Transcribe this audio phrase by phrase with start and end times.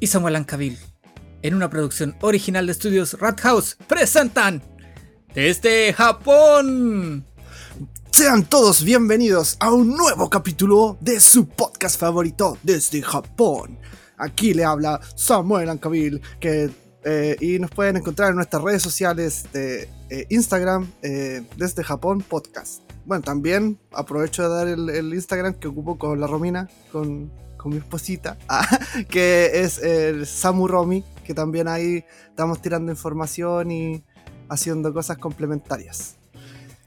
[0.00, 0.78] Y Samuel Ancavil,
[1.40, 4.62] en una producción original de estudios Rat House, presentan
[5.34, 7.24] desde Japón.
[8.10, 13.78] Sean todos bienvenidos a un nuevo capítulo de su podcast favorito desde Japón.
[14.18, 16.70] Aquí le habla Samuel Ancavil, que
[17.04, 22.20] eh, y nos pueden encontrar en nuestras redes sociales de eh, Instagram eh, desde Japón
[22.20, 22.82] Podcast.
[23.06, 27.30] Bueno, también aprovecho de dar el, el Instagram que ocupo con la Romina, con,
[27.66, 33.72] con mi esposita, ah, que es el Samu Romi, que también ahí estamos tirando información
[33.72, 34.04] y
[34.48, 36.14] haciendo cosas complementarias.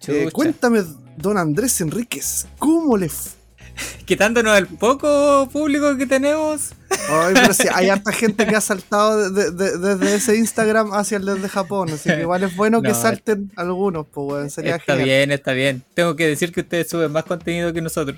[0.08, 0.82] Eh, cuéntame,
[1.18, 3.12] don Andrés Enríquez, ¿cómo le?
[4.06, 6.72] Quitándonos el poco público que tenemos.
[7.10, 10.94] Ay, pero sí, hay harta gente que ha saltado de- de- de- desde ese Instagram
[10.94, 14.78] hacia el desde Japón, así que igual es bueno que salten algunos, pues weón, sería
[14.78, 15.06] Está genial.
[15.06, 15.84] bien, está bien.
[15.94, 18.18] Tengo que decir que ustedes suben más contenido que nosotros.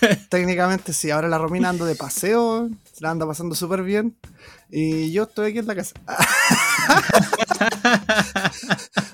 [0.28, 4.14] Técnicamente sí, ahora la Romina ando de paseo, se la anda pasando súper bien,
[4.70, 5.94] y yo estoy aquí en la casa.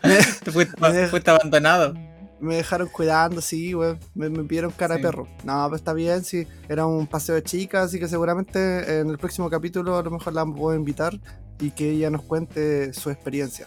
[0.05, 1.95] me, Te fuiste, Me deja- fuiste abandonado.
[2.41, 5.03] me dejaron cuidando, sí, weón, me, me pidieron cara Sí.
[5.03, 5.29] de perro.
[5.45, 9.19] No, pero está bien, sí, era un paseo de chicas, así que seguramente en el
[9.19, 11.19] próximo capítulo a lo mejor la puedo invitar
[11.61, 13.67] y que ella nos cuente su experiencia.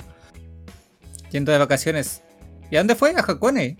[1.31, 2.21] Yendo de vacaciones.
[2.69, 3.11] ¿Y a dónde fue?
[3.15, 3.77] A Hakone.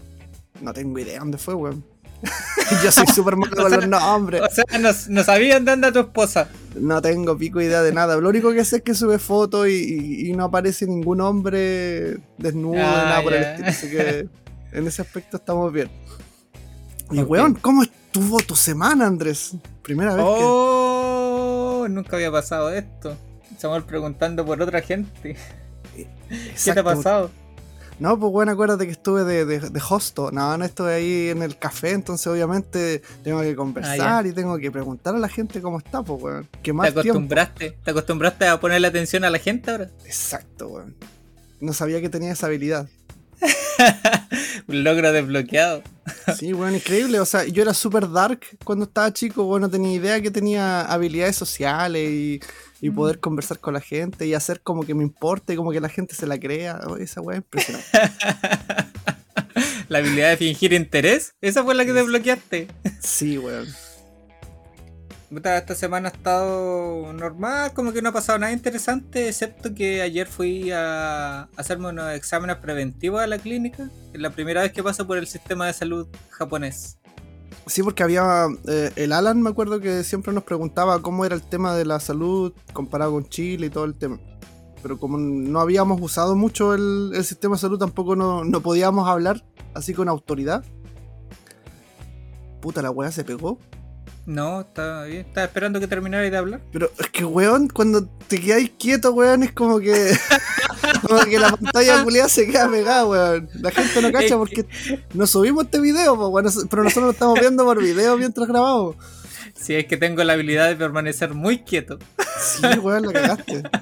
[0.61, 1.85] No tengo idea dónde fue, weón.
[2.83, 4.41] Yo soy súper malo con los nombres.
[4.41, 6.47] O sea, no, no sabían dónde anda tu esposa.
[6.75, 8.17] No tengo pico idea de nada.
[8.17, 12.17] Lo único que sé es que sube fotos y, y- y no aparece ningún hombre
[12.37, 13.67] desnudo, Ah, nada por el estilo.
[13.69, 14.27] Así que
[14.73, 15.89] en ese aspecto estamos bien.
[17.11, 19.51] Y weón, ¿cómo estuvo tu semana, Andrés?
[19.83, 23.15] Primera vez Oh, nunca había pasado esto.
[23.59, 25.37] Samuel preguntando por otra gente.
[25.95, 26.07] que.
[26.63, 27.29] ¿Qué te ha pasado?
[27.97, 30.29] No, pues bueno, acuérdate que estuve de, de, de hosto.
[30.31, 34.69] No, no estuve ahí en el café, entonces obviamente tengo que conversar y tengo que
[34.69, 36.49] preguntar a la gente cómo está, pues weón.
[36.61, 36.99] ¿Qué ¿Te más tiempo?
[37.01, 37.77] acostumbraste?
[37.83, 39.89] ¿Te acostumbraste a ponerle atención a la gente ahora?
[40.05, 40.95] Exacto, weón.
[41.61, 42.89] No sabía que tenía esa habilidad.
[44.67, 45.81] Un logro desbloqueado.
[46.37, 47.19] Sí, weón, increíble.
[47.19, 50.81] O sea, yo era súper dark cuando estaba chico, weón, no tenía idea que tenía
[50.81, 52.39] habilidades sociales y,
[52.81, 52.95] y Mm.
[52.95, 56.15] poder conversar con la gente y hacer como que me importe, como que la gente
[56.15, 56.79] se la crea.
[56.87, 57.87] Oh, esa weá es impresionante.
[59.87, 61.35] La habilidad de fingir interés.
[61.41, 62.67] Esa fue la que desbloqueaste.
[62.99, 63.67] Sí, weón.
[65.35, 70.27] Esta semana ha estado normal, como que no ha pasado nada interesante, excepto que ayer
[70.27, 73.89] fui a hacerme unos exámenes preventivos a la clínica.
[74.13, 76.97] Es la primera vez que paso por el sistema de salud japonés.
[77.67, 81.41] Sí, porque había eh, el Alan, me acuerdo que siempre nos preguntaba cómo era el
[81.41, 84.19] tema de la salud comparado con Chile y todo el tema.
[84.81, 89.43] Pero como no habíamos usado mucho el, sistema de salud, tampoco no, no podíamos hablar
[89.73, 90.63] así con autoridad.
[92.61, 93.57] Puta, la weá se pegó.
[94.25, 95.25] No, está bien.
[95.27, 96.61] Estaba esperando que terminara de hablar.
[96.71, 100.17] Pero es que, weón, cuando te quedáis quieto, weón, es como que.
[101.07, 103.49] como que la pantalla culiada se queda pegada, weón.
[103.61, 104.65] La gente no cacha que- porque
[105.13, 108.95] no subimos este video, weón, pero nosotros lo estamos viendo por video mientras grabamos.
[109.55, 111.99] Si es que tengo la habilidad de permanecer muy quieto.
[112.41, 113.63] Sí, weón, la cagaste.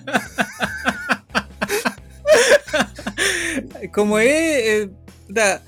[3.94, 4.28] Como es.
[4.30, 4.90] eh,
[5.28, 5.62] puta,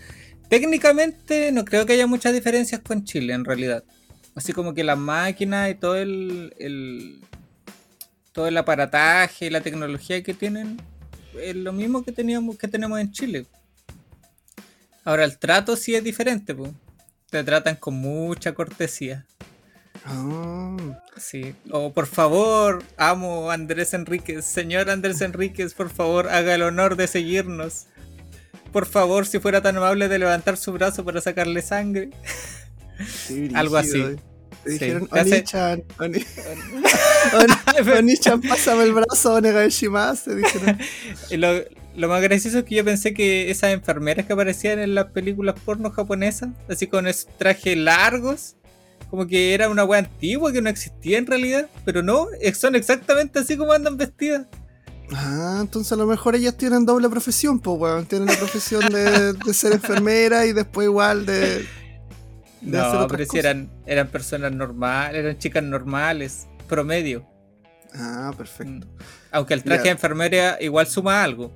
[0.49, 3.83] técnicamente no creo que haya muchas diferencias con Chile en realidad.
[4.35, 7.21] Así como que las máquinas y todo el, el-
[8.33, 10.81] todo el aparataje y la tecnología que tienen
[11.41, 13.45] es lo mismo que teníamos que tenemos en Chile.
[15.05, 16.71] Ahora el trato sí es diferente, pues.
[17.29, 19.25] Te tratan con mucha cortesía.
[20.05, 20.75] Ah,
[21.17, 21.55] Sí.
[21.71, 24.43] O por favor, amo a Andrés Enríquez.
[24.45, 27.85] Señor Andrés Enríquez, por favor, haga el honor de seguirnos.
[28.73, 32.09] Por favor, si fuera tan amable de levantar su brazo para sacarle sangre.
[33.27, 34.03] Sí, Algo así.
[34.63, 34.79] Te Sí.
[34.79, 36.25] dijeron, Oni-chan, Oni-
[37.33, 40.77] Oni- Oni-chan, pásame el brazo, Onegai Shimase, dijeron.
[41.31, 41.49] Lo,
[41.95, 45.55] lo más gracioso es que yo pensé que esas enfermeras que aparecían en las películas
[45.63, 48.55] porno japonesas, así con esos trajes largos,
[49.09, 52.75] como que era una wea antigua que no existía en realidad, pero no, eh, son
[52.75, 54.47] exactamente así como andan vestidas.
[55.13, 58.05] Ah, entonces a lo mejor ellas tienen doble profesión, pues, weón.
[58.07, 61.65] Tienen la profesión de, de ser enfermera y después igual de.
[62.65, 67.25] De No, pero si eran, eran personas normales, eran chicas normales, promedio.
[67.93, 68.87] Ah, perfecto.
[68.87, 68.89] Mm.
[69.31, 71.51] Aunque el traje de enfermera igual suma algo.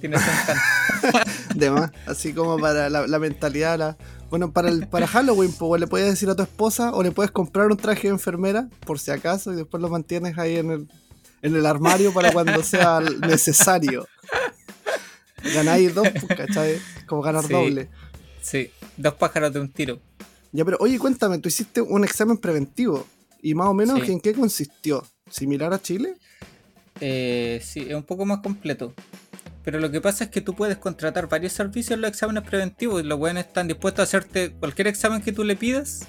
[0.00, 0.16] Tiene.
[1.54, 3.78] De más, así como para la, la mentalidad.
[3.78, 3.96] La...
[4.30, 7.30] Bueno, para, el, para Halloween, pues, le puedes decir a tu esposa o le puedes
[7.32, 10.88] comprar un traje de enfermera, por si acaso, y después lo mantienes ahí en el,
[11.42, 14.06] en el armario para cuando sea necesario.
[15.54, 16.78] Ganáis dos, pues, ¿cachai?
[17.06, 17.52] Como ganar Sí.
[17.52, 17.88] doble.
[18.40, 20.00] Sí, dos pájaros de un tiro.
[20.52, 23.06] Ya, pero oye, cuéntame, tú hiciste un examen preventivo.
[23.42, 24.12] ¿Y más o menos Sí.
[24.12, 25.06] en qué consistió?
[25.30, 26.14] ¿Similar a Chile?
[27.00, 28.92] Eh, sí, es un poco más completo.
[29.64, 33.02] Pero lo que pasa es que tú puedes contratar varios servicios en los exámenes preventivos
[33.02, 36.06] y los buenos están dispuestos a hacerte cualquier examen que tú le pidas.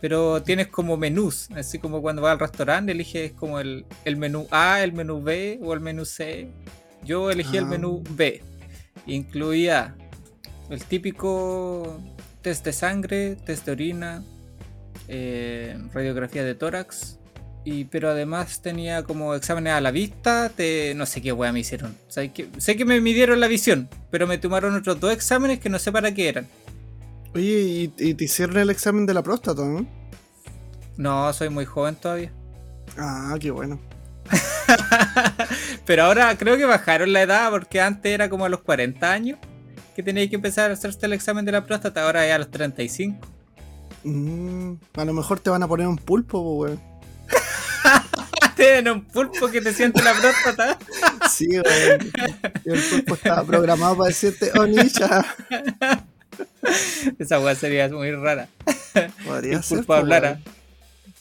[0.00, 4.46] Pero tienes como menús, así como cuando vas al restaurante eliges como el, el menú
[4.52, 6.48] A, el menú B o el menú C.
[7.04, 7.68] Yo elegí el Ah.
[7.68, 8.42] menú B.
[9.06, 9.96] Incluía
[10.70, 12.00] el típico
[12.48, 14.22] test de sangre, test de orina,
[15.06, 17.18] eh, radiografía de tórax,
[17.62, 21.60] y, pero además tenía como exámenes a la vista, de no sé qué wea me
[21.60, 21.94] hicieron.
[22.08, 25.60] O sea, que, sé que me midieron la visión, pero me tomaron otros dos exámenes
[25.60, 26.46] que no sé para qué eran.
[27.34, 29.86] Oye, y, y te hicieron el examen de la próstata, ¿no?
[30.96, 32.32] No, soy muy joven todavía.
[32.96, 33.78] Ah, qué bueno.
[35.84, 39.38] pero ahora creo que bajaron la edad porque antes era como a los 40 años
[39.98, 42.52] que tenías que empezar a hacerse el examen de la próstata, ahora ya a los
[42.52, 43.18] 35.
[44.04, 46.80] Mm, a lo mejor te van a poner un pulpo, po, weón.
[48.56, 50.78] Tienen un pulpo que te siente la próstata.
[51.28, 52.12] Sí, weón.
[52.64, 55.24] El pulpo estaba programado para decirte, oh, Nisha.
[57.18, 58.48] Esa wea sería muy rara.
[59.26, 60.30] Podría El pulpo po, hablara.
[60.30, 60.44] weón.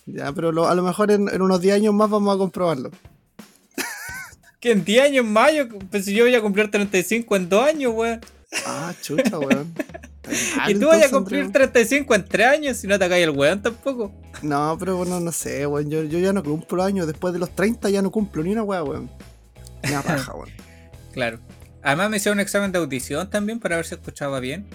[0.05, 2.91] Ya, pero lo- a lo mejor en, en unos 10 años más vamos a comprobarlo.
[4.59, 7.63] Que en 10 años más, yo, pues si yo voy a cumplir 35 en 2
[7.67, 8.21] años, weón.
[8.65, 9.73] Ah, chucha, weón.
[10.67, 13.61] y tú vas a cumplir 35 en 3 años si no te cae el weón
[13.61, 14.11] tampoco.
[14.41, 15.89] No, pero bueno, no sé, weón.
[15.89, 17.07] Yo, yo ya no cumplo años.
[17.07, 19.09] Después de los 30 ya no cumplo ni una weá, weón.
[19.87, 20.49] Una paja, weón.
[21.13, 21.39] Claro.
[21.81, 24.67] Además me hicieron un examen de audición también para ver si escuchaba bien.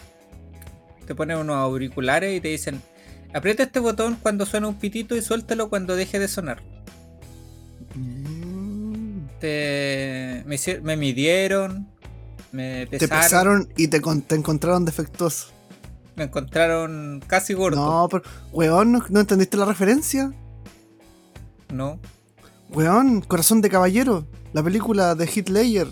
[1.07, 2.83] Te ponen unos auriculares y te dicen,
[3.33, 6.63] aprieta este botón cuando suena un pitito y suéltalo cuando deje de sonar.
[7.95, 9.27] Mm.
[9.39, 11.92] Te, me, me midieron,
[12.53, 15.49] me Te pesaron, y te, con- te encontraron defectuoso.
[16.17, 17.77] me encontraron casi gordo.
[17.77, 18.23] No, pero,
[18.53, 20.33] weón, ¿no, no entendiste la referencia?
[21.73, 21.99] No.
[22.71, 25.89] Weón, Corazón de Caballero, la película de Ledger.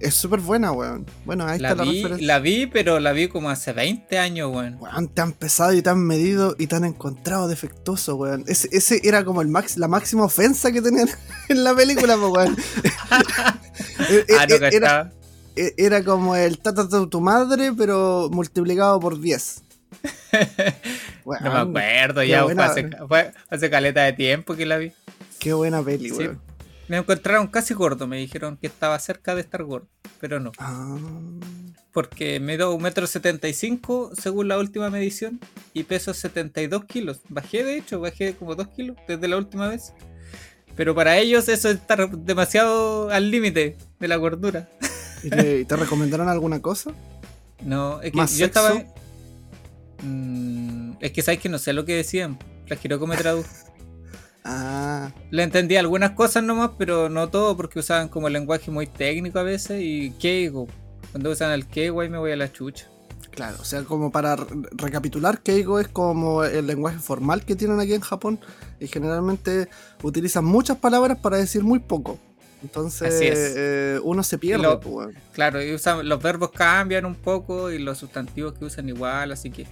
[0.00, 1.06] Es súper buena, weón.
[1.24, 2.26] Bueno, ahí La está la vi, referencia.
[2.26, 4.76] la vi, pero la vi como hace 20 años, weón.
[4.80, 8.44] Weón, te han pesado y te han medido y te han encontrado defectuoso, weón.
[8.46, 11.08] Ese, ese era como el max, la máxima ofensa que tenían
[11.48, 12.56] en la película, weón.
[13.10, 13.54] Ah,
[13.98, 15.10] no eh, era, cachaba.
[15.10, 15.12] eh,
[15.56, 19.62] era como el tata de tu madre, pero multiplicado por 10.
[21.24, 24.92] Weón, No me acuerdo, ya fue hace, fue hace caleta de tiempo que la vi.
[25.38, 26.16] Qué buena peli, Sí.
[26.16, 26.40] weón.
[26.86, 29.88] Me encontraron casi gordo, me dijeron que estaba cerca de estar gordo,
[30.20, 30.52] pero no.
[30.58, 30.98] Ah,
[31.92, 35.40] Porque mido un metro setenta y cinco según la última medición
[35.72, 37.20] y peso 72 kilos.
[37.30, 39.94] Bajé de hecho, bajé como 2 kilos desde la última vez.
[40.76, 44.68] Pero para ellos eso es estar demasiado al límite de la gordura.
[45.24, 46.92] ¿Y te, recomendaron alguna cosa?
[47.62, 48.74] No, es que ¿Más yo estaba...
[50.02, 52.38] Mm, es que sabes que no sé lo que decían.
[52.66, 53.48] La Hiroko me tradujo.
[54.46, 59.38] Ah, Le entendí algunas cosas nomás, pero no todo porque usaban como lenguaje muy técnico
[59.38, 60.66] a veces y Keigo.
[61.12, 62.86] Cuando usan el Keigo ahí me voy a la chucha.
[63.30, 63.56] claro.
[63.58, 67.94] O sea, como para re- recapitular, Keigo es como el lenguaje formal que tienen aquí
[67.94, 68.38] en Japón.
[68.80, 69.70] Y generalmente
[70.02, 72.18] utilizan muchas palabras para decir muy poco.
[72.64, 73.54] Entonces, Así es.
[73.56, 75.14] eh, uno se pierde, lo- pues, weón.
[75.32, 79.50] Claro, y usan, los verbos cambian un poco y los sustantivos que usan igual, así
[79.50, 79.66] que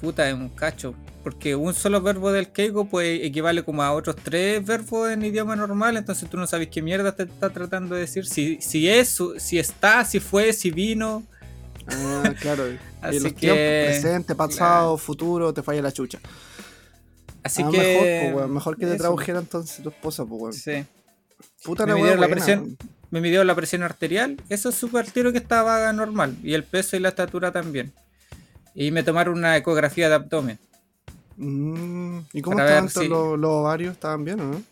[0.00, 0.94] puta, es un cacho.
[1.22, 5.56] Porque un solo verbo del Keigo pues equivale como a otros tres verbos en idioma
[5.56, 8.26] normal, entonces tú no sabes qué mierda te está tratando de decir.
[8.26, 11.22] Si, si es, si está, si fue, si vino.
[11.86, 12.70] Ah, claro.
[12.70, 16.18] y Así los que- tiempos, presente, pasado, futuro, te falla la chucha.
[17.42, 17.78] Así Ah, que.
[17.78, 18.48] mejor, pues.
[18.50, 20.52] Mejor que te tradujera entonces tu esposa, pues, weón.
[20.52, 20.84] Sí.
[21.64, 22.58] Puta Me midieron la presión.
[22.60, 22.76] weón.
[23.10, 26.36] Me midió la presión arterial, eso es súper tiro que estaba normal.
[26.42, 27.92] Y el peso y la estatura también.
[28.74, 30.58] Y me tomaron una ecografía de abdomen.
[31.36, 33.92] Mm, ¿Y cómo estaban si- los, los ovarios?
[33.94, 34.62] ¿Estaban bien o no?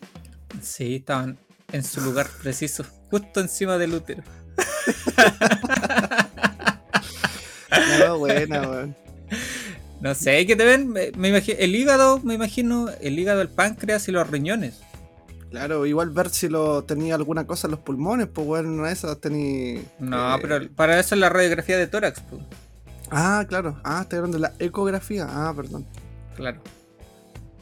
[0.61, 1.37] Sí, estaban
[1.71, 4.23] en su lugar preciso, justo encima del útero.
[7.99, 8.95] No, buena, weón.
[10.01, 10.89] No sé, ¿qué te ven?
[10.89, 14.81] Me, me imagi- el hígado, me imagino, el hígado, el páncreas y los riñones.
[15.53, 19.81] Claro, igual ver si lo tenía alguna cosa en los pulmones, pues bueno, esas tenía.
[19.99, 22.41] No, eh, pero para eso es la radiografía de tórax, pues.
[23.11, 23.79] Ah, claro.
[23.83, 25.27] Ah, estoy hablando de la ecografía.
[25.29, 25.85] Ah, perdón.
[26.35, 26.59] Claro.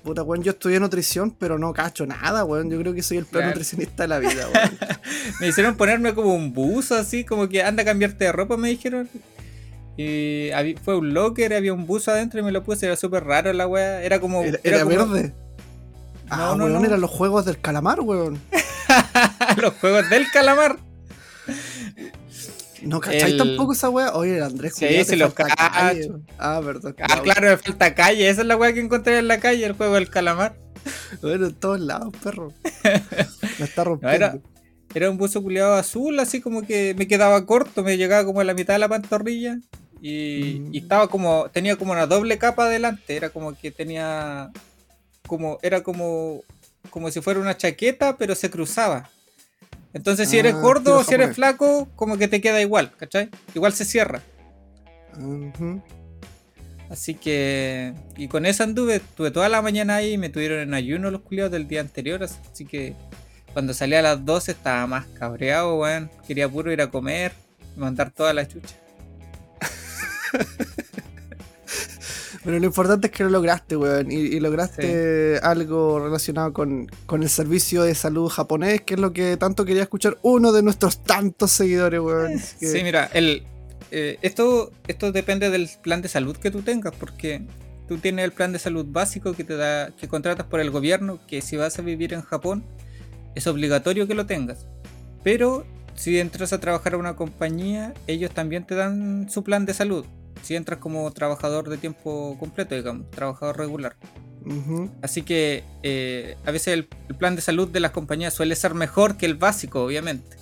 [0.06, 2.70] Puta, weón, yo estudié nutrición, pero no cacho nada, weón.
[2.70, 3.48] Yo creo que soy el peor Claro.
[3.50, 4.72] nutricionista de la vida, weón.
[5.42, 8.70] Me hicieron ponerme como un buzo, así, como que anda a cambiarte de ropa, me
[8.70, 9.10] dijeron.
[9.98, 10.50] Y
[10.86, 13.68] fue un locker, había un buzo adentro y me lo puse, era súper raro la
[13.68, 14.02] wea.
[14.02, 14.42] Era como.
[14.44, 15.36] Era, era era como verde.
[16.32, 16.88] Ah, No, no, weón, no.
[16.88, 18.42] eran los juegos del calamar, weón.
[19.62, 20.78] los juegos del calamar.
[22.82, 24.14] No cacháis El- tampoco esa weá.
[24.14, 26.20] Oye, el Andrés, Sí, culiao, sí te lo falta calle, cacho.
[26.40, 26.96] Ah, verdad.
[27.02, 28.28] Ah, claro, me falta calle.
[28.30, 30.56] Esa es la weá que encontré en la calle, el juego del calamar.
[31.22, 32.54] Bueno, en todos lados, perro.
[33.60, 34.16] Me está No, rompiendo.
[34.16, 34.38] era,
[34.96, 38.44] era un buzo culiado azul, así como que me quedaba corto, me llegaba como a
[38.44, 39.60] la mitad de la pantorrilla.
[40.02, 40.74] Y, Mm.
[40.74, 44.50] y estaba como, tenía como una doble capa adelante, era como que tenía,
[45.32, 46.44] como, era como,
[46.90, 49.10] como si fuera una chaqueta, pero se cruzaba.
[49.94, 53.30] Entonces si eres Ah, gordo o si eres flaco, como que te queda igual, ¿cachai?
[53.56, 54.22] Igual se cierra.
[56.90, 60.74] Así que, y con eso anduve, tuve toda la mañana ahí y me tuvieron en
[60.74, 62.94] ayuno los culiados del día anterior, así que
[63.54, 66.12] cuando salí a las 12 estaba más cabreado, weón.
[66.28, 67.32] Quería puro ir a comer
[67.74, 68.76] y mandar toda la chucha.
[72.44, 74.12] Pero lo importante es que lo lograste, weón.
[74.12, 79.14] Y, y lograste algo relacionado con, con el servicio de salud japonés, que es lo
[79.14, 82.34] que tanto quería escuchar uno de nuestros tantos seguidores, weón.
[82.60, 83.44] Que- Sí, mira, el,
[83.92, 87.44] eh, esto, esto depende del plan de salud que tú tengas, porque
[87.88, 91.20] tú tienes el plan de salud básico que te da, que contratas por el gobierno,
[91.28, 92.64] que si vas a vivir en Japón,
[93.36, 94.66] es obligatorio que lo tengas.
[95.24, 99.74] Pero si entras a trabajar a una compañía, ellos también te dan su plan de
[99.76, 100.06] salud.
[100.42, 103.96] Si entras como trabajador de tiempo completo, digamos, trabajador regular.
[105.04, 108.74] Así que eh, a veces el, el plan de salud de las compañías suele ser
[108.74, 110.38] mejor que el básico, obviamente.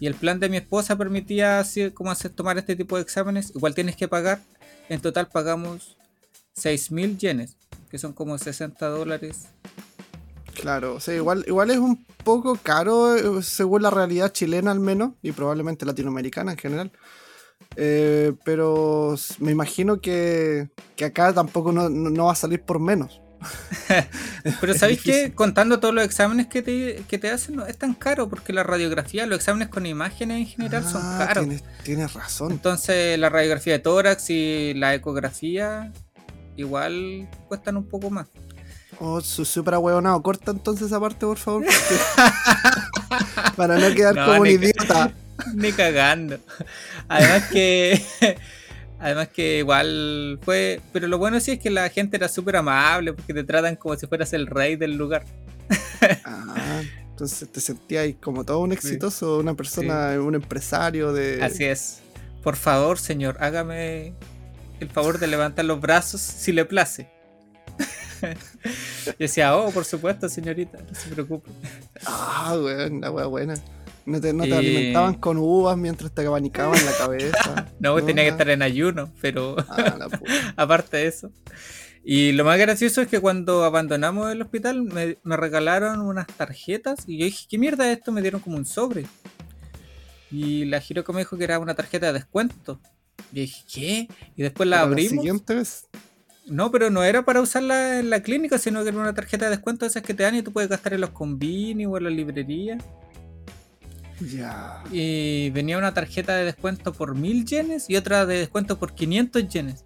[0.00, 3.52] Y el plan de mi esposa permitía así como hacer tomar este tipo de exámenes.
[3.54, 4.40] Igual tienes que pagar.
[4.88, 5.96] En total pagamos
[6.56, 7.56] 6.000 yenes,
[7.90, 9.46] que son como 60 dólares.
[10.54, 14.80] Claro, o sea, igual, igual es un poco caro eh, según la realidad chilena al
[14.80, 16.92] menos, y probablemente latinoamericana en general.
[17.76, 23.20] Eh, pero me imagino que, que acá tampoco no, no- va a salir por menos.
[24.60, 25.34] Pero ¿sabéis difícil.
[25.34, 28.62] Contando todos los exámenes que te, que te hacen, no es tan caro porque la
[28.62, 31.44] radiografía, los exámenes con imágenes en general son Ah, caros.
[31.44, 32.52] Tienes, tienes razón.
[32.52, 35.92] Entonces la radiografía de tórax y la ecografía
[36.56, 38.28] igual cuestan un poco más.
[39.00, 40.22] Oh, su súper ahueonado.
[40.22, 41.64] Corta entonces esa parte, por favor.
[41.64, 45.12] porque- Para no quedar No, como un que- idiota.
[45.54, 46.38] Ni cagando.
[47.08, 48.00] Además que.
[48.98, 50.80] Además que igual fue.
[50.92, 53.96] Pero lo bueno sí es que la gente era súper amable porque te tratan como
[53.96, 55.24] si fueras el rey del lugar.
[56.24, 61.42] Ah, entonces te sentías como todo un exitoso, una persona, un empresario de.
[61.42, 62.00] Así es.
[62.42, 64.14] Por favor, señor, hágame
[64.80, 67.08] el favor de levantar los brazos si le place.
[69.18, 71.50] Y decía, oh, por supuesto, señorita, no se preocupe.
[72.06, 73.54] Ah, weón, la wea buena.
[74.06, 77.72] No te, no te Y- alimentaban con uvas mientras te abanicaban la cabeza.
[77.80, 80.08] No, tenía que estar en ayuno, pero Ah, la
[80.56, 81.30] aparte de eso.
[82.04, 87.04] Y lo más gracioso es que cuando abandonamos el hospital me, me regalaron unas tarjetas
[87.06, 88.12] y yo dije, ¿qué mierda es esto?
[88.12, 89.06] Me dieron como un sobre.
[90.30, 92.80] Y la Hiroko me dijo que era una tarjeta de descuento.
[93.32, 94.08] Y dije, ¿qué?
[94.36, 95.12] Y después la abrimos.
[95.12, 95.86] siguiente vez.
[96.46, 99.52] No, pero no era para usarla en la clínica, sino que era una tarjeta de
[99.52, 102.04] descuento de esas que te dan y tú puedes gastar en los combini o en
[102.04, 102.76] la librería.
[104.20, 104.82] Ya.
[104.90, 109.48] Y venía una tarjeta de descuento por 1000 yenes y otra de descuento por 500
[109.48, 109.84] yenes.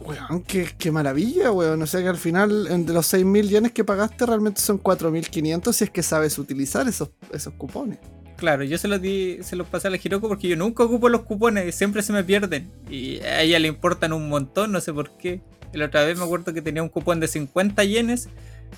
[0.00, 1.82] Weón, qué, qué maravilla, weón.
[1.82, 5.84] O sea que al final, de los 6.000 yenes que pagaste, realmente son 4.500 si
[5.84, 7.98] es que sabes utilizar esos, esos cupones.
[8.36, 11.08] Claro, yo se los di, se los pasé a la Hiroko porque yo nunca ocupo
[11.08, 12.70] los cupones, siempre se me pierden.
[12.88, 15.42] Y a ella le importan un montón, no sé por qué.
[15.72, 18.28] La otra vez me acuerdo que tenía un cupón de 50 yenes.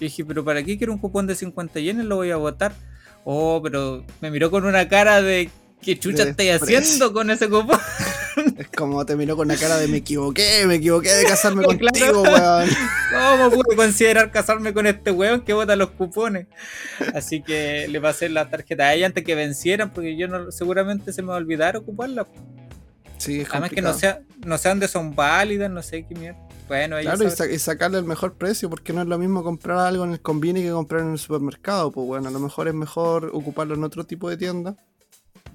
[0.01, 2.07] Y dije, pero ¿para qué quiero un cupón de 50 yenes?
[2.07, 2.73] Lo voy a botar.
[3.25, 5.51] Oh, pero me miró con una cara de
[5.83, 6.79] ¿qué chucha De desprecio.
[6.79, 7.79] haciendo con ese cupón?
[8.57, 11.79] Es como te miró con la cara de me equivoqué, me equivoqué de casarme Claro.
[11.79, 12.69] contigo, weón.
[13.13, 16.47] ¿Cómo pude considerar casarme con este weón que bota los cupones?
[17.13, 21.13] Así que le pasé la tarjeta a ella antes que vencieran, porque yo no, seguramente
[21.13, 22.27] se me va a olvidar ocuparla.
[23.19, 26.39] Sí, es Además que no, sea, no sé dónde son válidas, no sé qué mierda.
[26.71, 27.49] Bueno, Claro, y, sabe.
[27.51, 30.21] sa- y sacarle el mejor precio, porque no es lo mismo comprar algo en el
[30.21, 31.91] convini que comprar en el supermercado.
[31.91, 34.77] Pues bueno, a lo mejor es mejor ocuparlo en otro tipo de tienda.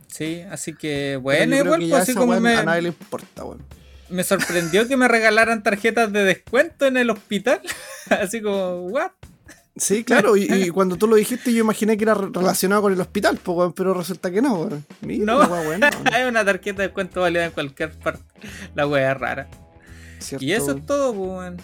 [0.08, 3.64] Sí, así que bueno, igual que pues, así como me, a nadie le importa, weón.
[4.10, 7.62] me sorprendió que me regalaran tarjetas de descuento en el hospital.
[8.10, 9.12] así como, what?
[9.78, 12.92] Sí, claro, y, y cuando tú lo dijiste yo imaginé que era re- relacionado con
[12.92, 14.70] el hospital, pues, weón, pero resulta que no.
[15.00, 15.40] Mira, No.
[15.40, 15.82] weón.
[16.14, 18.22] Hay una tarjeta de descuento válida en cualquier parte.
[18.76, 19.48] La wea es rara.
[20.26, 20.46] Cierto.
[20.46, 21.58] Y eso es todo, pues, weón.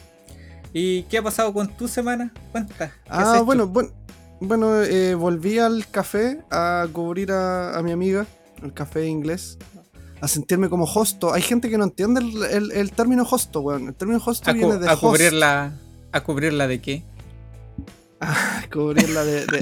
[0.74, 2.32] ¿Y qué ha pasado con tu semana?
[2.51, 2.89] Cuenta.
[2.89, 3.89] ¿qué has Ah, bueno, bueno,
[4.39, 8.25] bueno eh, volví al café a cubrir a, a mi amiga,
[8.63, 9.58] el café inglés,
[10.22, 11.34] a sentirme como hosto.
[11.34, 13.88] Hay gente que no entiende el, el- el término hosto, weón.
[13.89, 15.01] El término hosto viene de a host.
[15.01, 15.74] cubrirla.
[16.13, 17.03] ¿A cubrirla de qué?
[18.22, 19.62] A cubrirla de, de,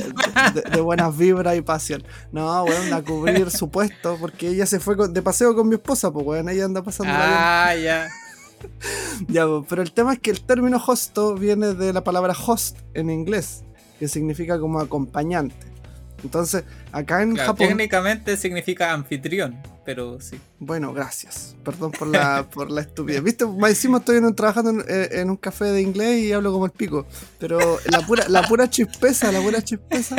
[0.53, 2.03] de- de buenas vibras y pasión.
[2.33, 6.11] No, weón, a cubrir su puesto, porque ella se fue de paseo con mi esposa,
[6.11, 8.09] pues, weón, ella anda pasando Ah, ya.
[9.27, 12.77] ya, po, pero el tema es que el término hosto viene de la palabra host
[12.93, 13.63] en inglés,
[13.99, 15.67] que significa como acompañante.
[16.23, 17.67] Entonces, acá en Claro, Japón.
[17.69, 20.37] técnicamente significa anfitrión, pero sí.
[20.59, 21.55] Bueno, gracias.
[21.63, 23.23] Perdón por la, por la estupidez.
[23.23, 23.45] ¿Viste?
[23.45, 26.51] Más encima estoy en un- trabajando en, eh, en un café de inglés y hablo
[26.51, 27.05] como el pico.
[27.39, 30.17] Pero la pura, la pura chispeza, la pura chispeza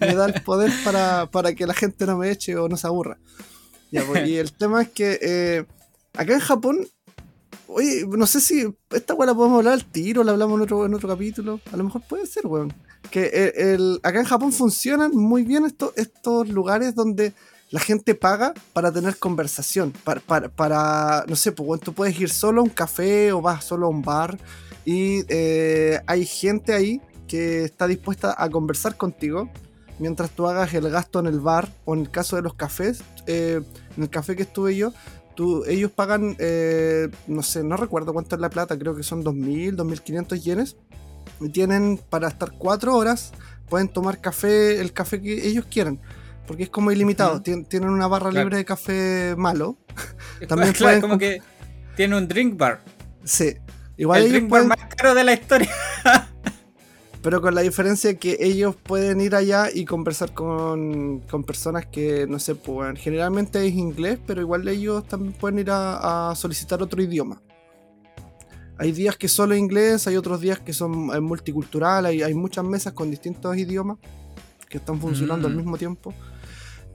[0.00, 2.88] me da el poder para, para que la gente no me eche o no se
[2.88, 3.16] aburra.
[3.92, 5.64] Ya, pues, y el tema es que eh,
[6.14, 6.88] acá en Japón,
[7.68, 10.86] oye, no sé si esta weá la podemos hablar al tiro, la hablamos en otro,
[10.86, 11.60] en otro capítulo.
[11.72, 12.72] A lo mejor puede ser, weón.
[13.10, 17.32] Que eh, el- acá en Japón funcionan muy bien estos, estos lugares donde
[17.70, 19.92] la gente paga para tener conversación.
[20.04, 23.64] Para, para, para, no sé, pues tú puedes ir solo a un café o vas
[23.64, 24.38] solo a un bar
[24.84, 29.50] y eh, hay gente ahí que está dispuesta a conversar contigo
[29.98, 33.02] mientras tú hagas el gasto en el bar o en el caso de los cafés,
[33.26, 33.60] eh,
[33.96, 34.92] en el café que estuve yo,
[35.36, 39.22] tú, ellos pagan, eh, no sé, no recuerdo cuánto es la plata, creo que son
[39.22, 40.76] 2.000, 2.500 yenes,
[41.40, 43.32] y tienen para estar cuatro horas,
[43.68, 46.00] pueden tomar café, el café que ellos quieran,
[46.46, 48.44] porque es como ilimitado, tien- tienen una barra Claro.
[48.46, 49.76] libre de café malo,
[50.48, 51.40] También claro, pueden como que
[51.96, 52.80] tiene un drink bar.
[53.24, 53.56] sí.
[53.98, 55.70] Igual el drink pueden, bar más caro de la historia.
[57.26, 62.24] Pero con la diferencia que ellos pueden ir allá y conversar con, con personas que,
[62.28, 66.36] no sé, pues, bueno, generalmente es inglés, pero igual ellos también pueden ir a, a
[66.36, 67.42] solicitar otro idioma.
[68.78, 72.64] Hay días que solo inglés, hay otros días que son eh, multicultural, hay, hay muchas
[72.64, 73.98] mesas con distintos idiomas
[74.68, 75.56] que están funcionando al Mm.
[75.56, 76.14] mismo tiempo.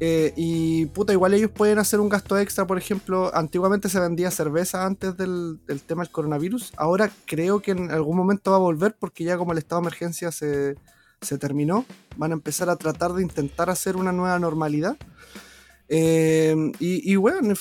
[0.03, 4.31] Eh, y puta, igual ellos pueden hacer un gasto extra, por ejemplo, antiguamente se vendía
[4.31, 8.61] cerveza antes del, del tema del coronavirus, ahora creo que en algún momento va a
[8.61, 10.75] volver porque ya como el estado de emergencia se,
[11.21, 11.85] se terminó,
[12.17, 14.97] van a empezar a tratar de intentar hacer una nueva normalidad.
[15.87, 17.53] Eh, y, bueno,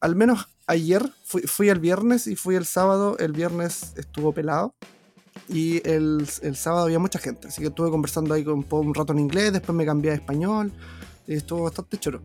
[0.00, 4.74] al menos ayer fui, fui el viernes y fui el sábado, el viernes estuvo pelado.
[5.48, 9.12] Y el, el sábado había mucha gente, así que estuve conversando ahí con, un rato
[9.12, 10.72] en inglés, después me cambié a español,
[11.26, 12.22] estuvo bastante choro.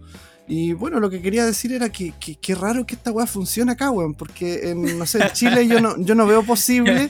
[0.52, 3.72] Y bueno, lo que quería decir era que que- qué raro que esta weá funcione
[3.72, 7.10] acá, weón, porque en, no sé, en Chile yo no, yo no veo posible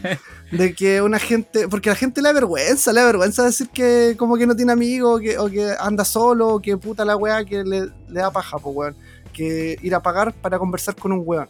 [0.51, 3.69] de que una gente, porque a la gente le da vergüenza, le da vergüenza decir
[3.69, 7.15] que como que no tiene amigos, que, o que anda solo, o que puta la
[7.15, 8.95] weá que le, le da paja, pues weón,
[9.31, 11.47] que ir a pagar para conversar con un weón.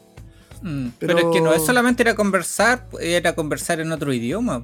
[0.62, 1.30] Mm, Pero- pero...
[1.32, 4.64] es que no es solamente ir a conversar, era conversar en otro idioma.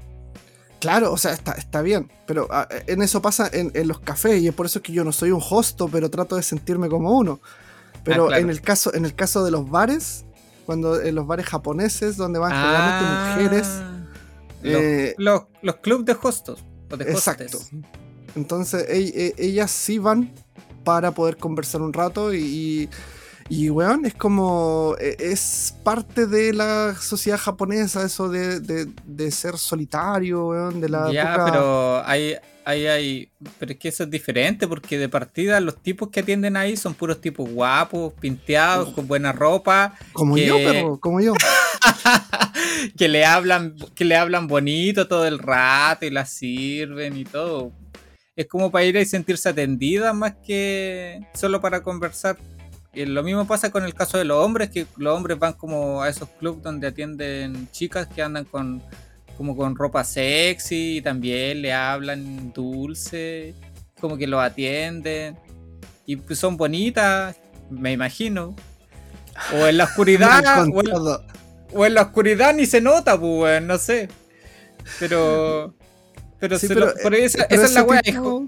[0.85, 4.41] Claro, o sea, está, está bien, pero ah, en eso pasa en, en los cafés
[4.41, 7.11] y es por eso que yo no soy un hosto, pero trato de sentirme como
[7.17, 7.39] uno.
[8.03, 8.43] Pero Ah, claro.
[8.43, 10.25] en el caso en el caso de los bares,
[10.65, 13.67] cuando en los bares japoneses donde van Ah, generalmente mujeres,
[14.61, 16.63] Los, eh, los, los clubs de hostos.
[16.97, 17.57] De exacto.
[17.57, 17.69] hostes.
[18.35, 20.31] Entonces e- e- ellas sí van
[20.83, 22.89] para poder conversar un rato y, y,
[23.49, 29.31] y, weón, es como, e- es parte de la sociedad japonesa eso de, de- de
[29.31, 31.11] ser solitario, weón, de la...
[31.11, 33.29] Ya, poca- pero hay, hay, hay.
[33.59, 36.95] Pero es que eso es diferente porque de partida los tipos que atienden ahí son
[36.95, 41.33] puros tipos guapos, pinteados, con buena ropa, Como que- yo, perro, como yo.
[42.97, 47.71] que le hablan, que le hablan bonito todo el rato y la sirven y todo.
[48.35, 52.37] Es como para ir y sentirse atendida más que solo para conversar.
[52.95, 56.01] Y lo mismo pasa con el caso de los hombres, que los hombres van como
[56.01, 58.81] a esos clubs donde atienden chicas que andan con
[59.37, 63.53] como con ropa sexy y también le hablan dulce,
[63.99, 65.37] como que los atienden
[66.05, 67.35] y pues son bonitas,
[67.69, 68.55] me imagino.
[69.53, 71.25] O en la oscuridad, o en,
[71.73, 74.07] o en la oscuridad ni se nota, pues, no sé.
[74.99, 75.73] Pero.
[76.39, 78.47] Pero, Sí, se pero, lo- pero esa, Pero esa es la ese weá, tipo-.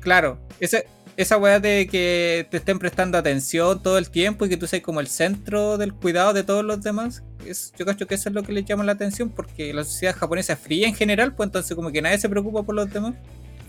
[0.00, 0.38] Claro.
[0.60, 0.78] Esa,
[1.16, 4.82] esa weá de que te estén prestando atención todo el tiempo y que tú seas
[4.82, 7.22] como el centro del cuidado de todos los demás.
[7.46, 10.16] Es, yo creo que eso es lo que les llama la atención porque la sociedad
[10.16, 13.14] japonesa es fría en general, pues entonces como que nadie se preocupa por los demás.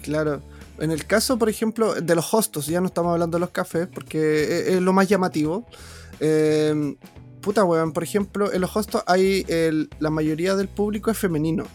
[0.01, 0.41] Claro.
[0.79, 3.87] En el caso, por ejemplo, de los hostos, ya no estamos hablando de los cafés,
[3.93, 5.65] porque es, es lo más llamativo.
[6.19, 6.95] Eh,
[7.41, 11.65] puta, weón, por ejemplo, en los hostos hay el- la mayoría del público es femenino.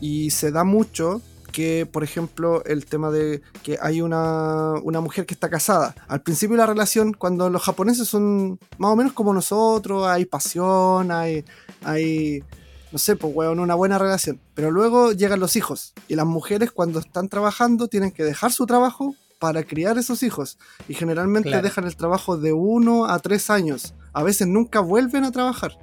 [0.00, 5.26] Y se da mucho que, por ejemplo, el tema de que hay una, una mujer
[5.26, 5.94] que está casada.
[6.08, 10.24] Al principio de la relación, cuando los japoneses son más o menos como nosotros, hay
[10.24, 11.44] pasión, hay,
[11.84, 12.42] hay
[12.90, 14.40] no sé, pues, weón, una buena relación.
[14.54, 15.94] Pero luego llegan los hijos.
[16.08, 20.58] Y las mujeres, cuando están trabajando, tienen que dejar su trabajo para criar esos hijos.
[20.88, 21.64] Y generalmente Claro.
[21.64, 23.94] dejan el trabajo de uno a tres años.
[24.12, 25.78] A veces nunca vuelven a trabajar.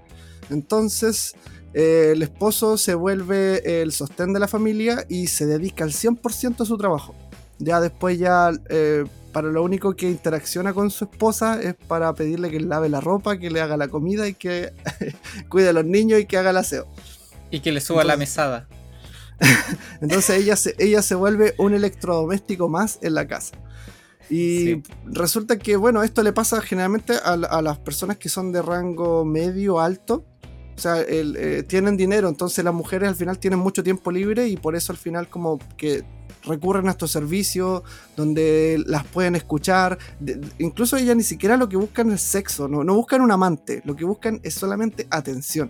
[0.50, 1.36] Entonces,
[1.74, 6.62] eh, el esposo se vuelve el sostén de la familia y se dedica al 100%
[6.62, 7.16] a su trabajo.
[7.60, 12.50] ya después ya eh, para lo único que interacciona con su esposa es para pedirle
[12.50, 14.74] que lave la ropa, que le haga la comida y que
[15.50, 16.88] cuide a los niños y que haga el aseo.
[17.52, 18.68] Y que le suba la mesada.
[20.02, 23.58] Entonces ella se, ella se vuelve un electrodoméstico más en la casa.
[24.30, 29.26] Y resulta que, bueno, esto le pasa generalmente a, las personas que son de rango
[29.26, 30.26] medio alto.
[30.80, 34.56] O sea, eh, tienen dinero, entonces las mujeres al final tienen mucho tiempo libre y
[34.56, 36.06] por eso al final como que
[36.46, 37.84] recurren a estos servicios
[38.16, 39.98] donde las pueden escuchar.
[40.58, 43.94] incluso ellas ni siquiera lo que buscan es sexo, no, no buscan un amante, lo
[43.94, 45.70] que buscan es solamente atención.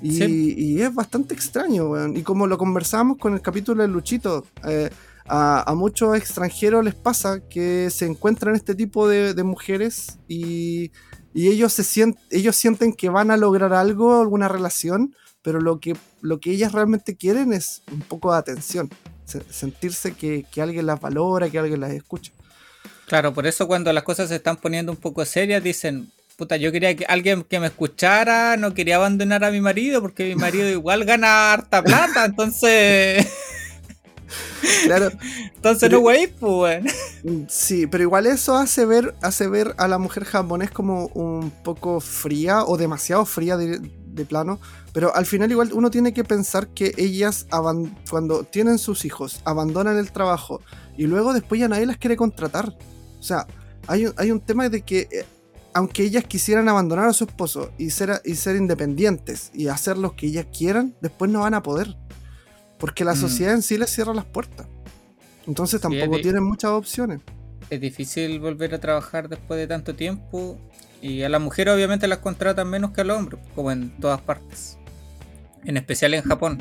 [0.00, 2.16] Y, es bastante extraño, weón.
[2.16, 4.88] Y como lo conversamos con el capítulo de Luchito, eh,
[5.26, 10.92] a, muchos extranjeros les pasa que se encuentran este tipo de, mujeres y,
[11.34, 15.96] ellos, se sienten, ellos sienten que van a lograr algo, alguna relación, pero lo que,
[16.20, 18.88] lo que ellas realmente quieren es un poco de atención,
[19.50, 22.32] sentirse que, que alguien las valora, que alguien las escucha.
[23.06, 26.72] Claro, por eso cuando las cosas se están poniendo un poco serias dicen, puta, yo
[26.72, 30.68] quería que alguien que me escuchara, no quería abandonar a mi marido porque mi marido
[30.70, 33.26] igual gana harta plata, entonces...
[34.84, 35.10] Claro.
[35.54, 36.84] Entonces no wey, pues.
[37.48, 42.00] Sí, pero igual eso hace ver, hace ver a la mujer japonés como un poco
[42.00, 43.80] fría o demasiado fría de,
[44.28, 44.60] plano.
[44.92, 47.46] Pero al final igual uno tiene que pensar que ellas
[48.10, 50.60] cuando tienen sus hijos abandonan el trabajo
[50.96, 52.76] y luego después ya nadie las quiere contratar.
[53.18, 53.46] O sea,
[53.86, 55.24] hay un, hay un tema de que eh,
[55.74, 60.14] aunque ellas quisieran abandonar a su esposo y ser, y ser independientes y hacer lo
[60.14, 61.96] que ellas quieran, después no van a poder.
[62.84, 63.16] Porque la mm.
[63.16, 64.66] sociedad en sí les cierra las puertas.
[65.46, 67.22] Entonces tampoco tienen muchas opciones.
[67.70, 70.58] Es difícil volver a trabajar después de tanto tiempo.
[71.00, 74.76] Y a la mujer obviamente las contratan menos que al hombre, como en todas partes.
[75.64, 76.58] En especial en Japón.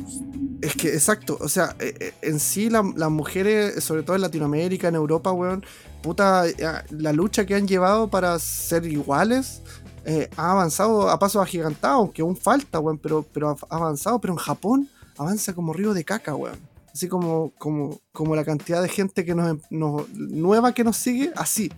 [0.62, 4.88] Es que, exacto, o sea, eh, eh, en sí las mujeres, sobre todo en Latinoamérica,
[4.88, 5.66] en Europa, weón,
[6.02, 6.46] puta,
[6.90, 9.62] la lucha que han llevado para ser iguales
[10.06, 14.32] eh, ha avanzado a pasos agigantados, aunque aún falta, weón, pero, pero ha avanzado, pero
[14.32, 16.60] en Japón avanza como río de caca, weón.
[16.94, 21.72] Así como, como, como la cantidad de gente que nos, nueva que nos sigue, así.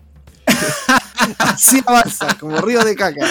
[1.40, 3.26] así avanza, como río de caca.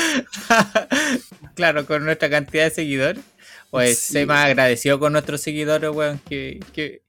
[1.55, 3.23] claro, con nuestra cantidad de seguidores.
[3.71, 7.03] Pues me ha agradecido con nuestros seguidores, weón, que, que,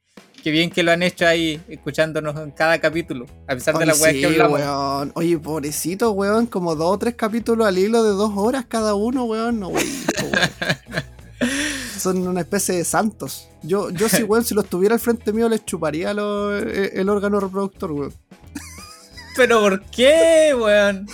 [0.44, 4.12] bien que lo han hecho ahí, escuchándonos en cada capítulo, a pesar de la weá
[4.12, 4.60] que hablamos.
[4.60, 5.12] Weón.
[5.16, 9.26] Oye, pobrecito, weón, como dos o tres capítulos al hilo de dos horas cada uno,
[9.26, 9.88] weón, no, weón.
[11.98, 13.50] Son una especie de santos.
[13.64, 17.40] Yo, yo si, weón, si los tuviera al frente mío, les chuparía eh, el órgano
[17.40, 18.14] reproductor, weón.
[19.36, 21.08] ¿Pero por qué, weón?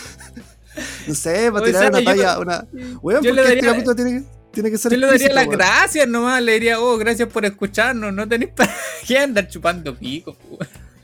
[1.08, 2.68] No sé, para tirar una talla, una...
[3.02, 4.92] Weón, porque este capítulo tiene que tiene que ser.
[4.92, 8.74] Yo le daría las gracias nomás, le diría, oh, gracias por escucharnos, no tenéis para
[9.08, 10.38] qué andar chupando pico.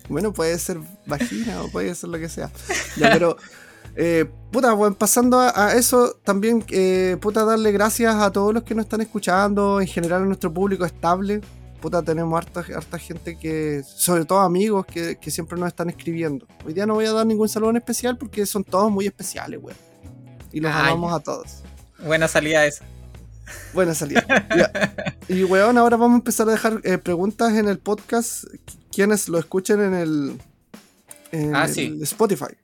[0.09, 2.51] Bueno, puede ser vagina o puede ser lo que sea.
[2.97, 3.37] Ya, pero,
[3.99, 8.75] eh, puta, bueno, pasando a, eso, también, eh, puta, darle gracias a todos los que
[8.75, 11.41] nos están escuchando, en general a nuestro público estable.
[11.81, 16.47] Puta, tenemos harta, harta gente que, sobre todo amigos, que, que siempre nos están escribiendo.
[16.63, 19.59] Hoy día no voy a dar ningún saludo en especial porque son todos muy especiales,
[19.61, 19.77] weón.
[20.51, 21.63] Y los amamos a todos.
[22.05, 22.85] Buena salida esa.
[23.73, 24.25] Buena salida.
[25.29, 28.45] Y weón, ahora vamos a empezar a dejar eh, preguntas en el podcast.
[28.91, 30.41] Quienes lo escuchen en el,
[31.53, 32.55] ah, Spotify.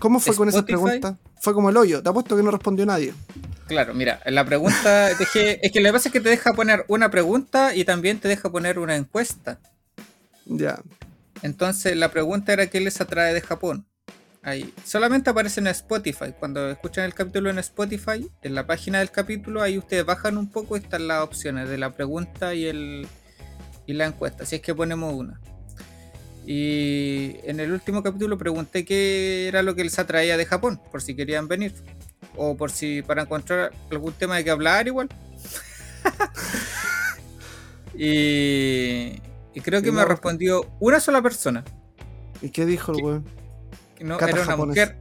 [0.00, 1.18] ¿Cómo fue con esa pregunta?
[1.40, 2.02] Fue como el hoyo.
[2.02, 3.14] Te apuesto que no respondió nadie.
[3.68, 7.10] Claro, mira, la pregunta es que lo que pasa es que te deja poner una
[7.10, 9.60] pregunta y también te deja poner una encuesta.
[10.46, 10.82] Ya.
[11.42, 13.86] Entonces la pregunta era qué les atrae de Japón.
[14.42, 14.72] Ahí.
[14.84, 16.34] Solamente aparece en Spotify.
[16.38, 20.50] Cuando escuchan el capítulo en Spotify, en la página del capítulo, ahí ustedes bajan un
[20.50, 23.06] poco y están las opciones de la pregunta y, el,
[23.86, 24.46] y la encuesta.
[24.46, 25.40] Si es que ponemos una.
[26.46, 31.02] Y en el último capítulo pregunté qué era lo que les atraía de Japón, por
[31.02, 31.74] si querían venir.
[32.36, 35.08] O por si para encontrar algún tema de que hablar igual.
[37.94, 39.20] y,
[39.54, 41.64] y, creo que me respondió una sola persona.
[42.40, 43.24] ¿Y qué dijo el weón?
[44.00, 44.96] No, era una mujer.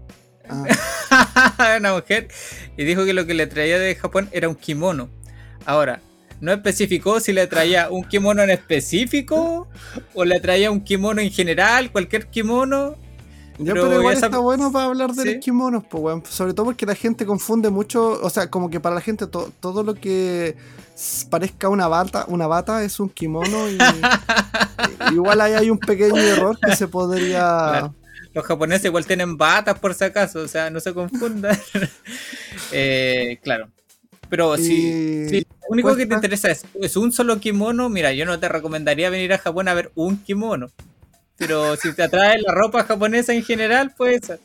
[0.50, 1.78] Ah.
[1.80, 2.28] una mujer.
[2.76, 5.10] Y dijo que lo que le traía de Japón era un kimono.
[5.66, 6.02] Ahora,
[6.42, 9.68] no especificó si le traía un kimono en específico
[10.14, 12.96] o le traía un kimono en general, cualquier kimono.
[13.58, 16.96] Ya, pero, igual está bueno para hablar de los kimonos, pues, Sobre todo porque la
[16.96, 20.56] gente confunde mucho, o sea, como que para la gente todo lo que
[21.30, 23.78] parezca una bata, una bata es un kimono y,
[25.14, 27.92] igual ahí hay un pequeño error que se podría
[28.34, 31.58] los japoneses igual tienen batas por si acaso, o sea, no se confundan.
[32.72, 33.70] Eh, claro.
[34.30, 38.48] Pero si, lo único que te interesa es, un solo kimono, mira, yo no te
[38.48, 40.70] recomendaría venir a Japón a ver un kimono.
[41.36, 44.40] pero si te atrae la ropa japonesa en general, puede ser.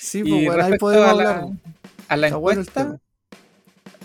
[0.00, 1.42] Sí, pues bueno, ahí podemos a hablar.
[1.42, 1.48] la,
[2.08, 2.98] a la Está bueno el encuesta,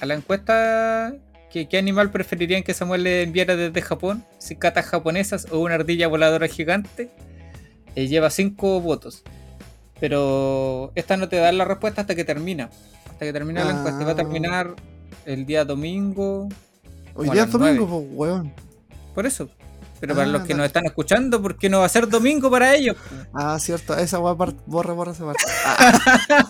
[0.01, 1.13] a la encuesta,
[1.51, 4.25] ¿qué, qué animal preferirían que Samuel le enviara desde Japón?
[4.39, 7.09] ¿Cicatas japonesas o una ardilla voladora gigante?
[7.95, 9.23] Eh, lleva 5 votos.
[9.99, 12.69] Pero esta no te da la respuesta hasta que termina.
[13.09, 14.03] Hasta que termina la encuesta.
[14.03, 14.15] Va a Ah.
[14.17, 14.75] terminar
[15.25, 16.49] el día domingo.
[17.15, 18.53] Hoy día es domingo, pues, weón.
[19.13, 19.49] Por eso.
[19.99, 20.57] Pero para Ah, los que dale.
[20.57, 22.97] nos están escuchando, ¿por qué no va a ser domingo para ellos?
[23.33, 24.53] Ah, cierto, esa weá borra,
[24.93, 25.43] borra esa parte.
[25.65, 26.41] Ah.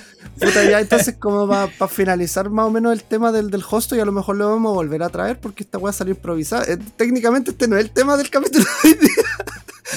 [0.40, 4.00] Puta, ya entonces, como para finalizar más o menos el tema del, del hosto, y
[4.00, 6.64] a lo mejor lo vamos a volver a traer porque esta weá salió improvisada.
[6.64, 9.24] Eh, técnicamente, este no es el tema del capítulo de hoy día.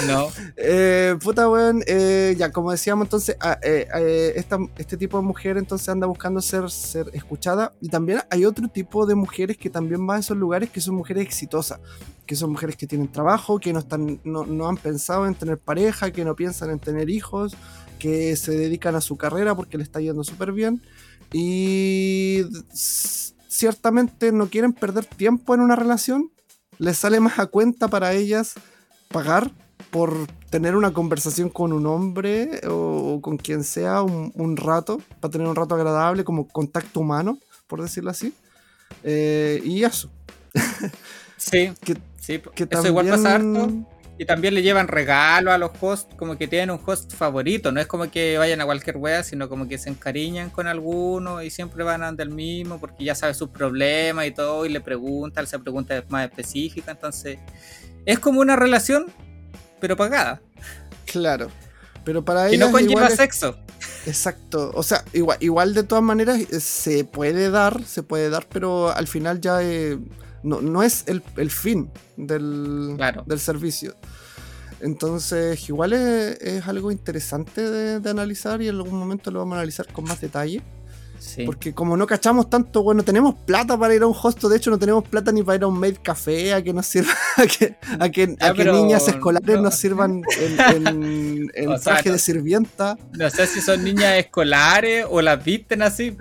[0.07, 0.29] No.
[0.57, 5.23] Eh, puta weón, eh, ya como decíamos entonces, ah, eh, eh, esta- este tipo de
[5.23, 7.73] mujer entonces anda buscando ser, ser escuchada.
[7.81, 10.95] Y también hay otro tipo de mujeres que también van a esos lugares que son
[10.95, 11.79] mujeres exitosas,
[12.25, 15.57] que son mujeres que tienen trabajo, que no, están, no, no han pensado en tener
[15.57, 17.55] pareja, que no piensan en tener hijos,
[17.99, 20.81] que se dedican a su carrera porque le está yendo súper bien.
[21.31, 22.43] Y
[23.47, 26.31] ciertamente no quieren perder tiempo en una relación,
[26.79, 28.53] les sale más a cuenta para ellas
[29.09, 29.51] pagar
[29.93, 34.99] por tener una conversación con un hombre o, o con quien sea un, un rato,
[35.21, 38.33] para tener un rato agradable como contacto humano, por decirlo así.
[39.03, 40.09] Eh, y eso.
[41.37, 41.73] Sí.
[41.83, 42.41] Que- sí.
[42.55, 43.53] Que Eso igual pasa harto.
[43.53, 47.71] también- Y también le llevan regalos a los hosts, como que tienen un host favorito.
[47.71, 51.41] No es como que vayan a cualquier wea, sino como que se encariñan con alguno
[51.41, 54.65] y siempre van a del mismo porque ya sabe sus problemas y todo.
[54.65, 56.91] Y le preguntan, se pregunta más específica.
[56.91, 57.39] Entonces,
[58.05, 59.07] es como una relación,
[59.83, 60.41] pero pagada.
[61.05, 61.49] Claro.
[62.05, 63.57] Pero para Y no ellas conlleva igual sexo.
[64.05, 64.71] Exacto.
[64.75, 68.91] O sea, igual, igual de todas maneras eh, se puede dar, se puede dar, pero
[68.95, 69.99] al final ya eh,
[70.41, 73.23] no, no es el, el fin del, Claro.
[73.25, 73.93] del servicio.
[74.79, 79.55] Entonces, igual es, es algo interesante de, de analizar y en algún momento lo vamos
[79.55, 80.61] a analizar con más detalle.
[81.23, 81.45] Sí.
[81.45, 84.69] Porque como no cachamos tanto, bueno, tenemos plata para ir a un hosto, de hecho
[84.69, 87.45] no tenemos plata ni para ir a un maid café, a que nos sirva, a
[87.47, 89.61] que, a que, Ya, a que pero niñas escolares no.
[89.63, 92.97] nos sirvan en, en- en sea, traje no- de sirvienta.
[93.13, 96.15] No sé si son niñas escolares o las visten así.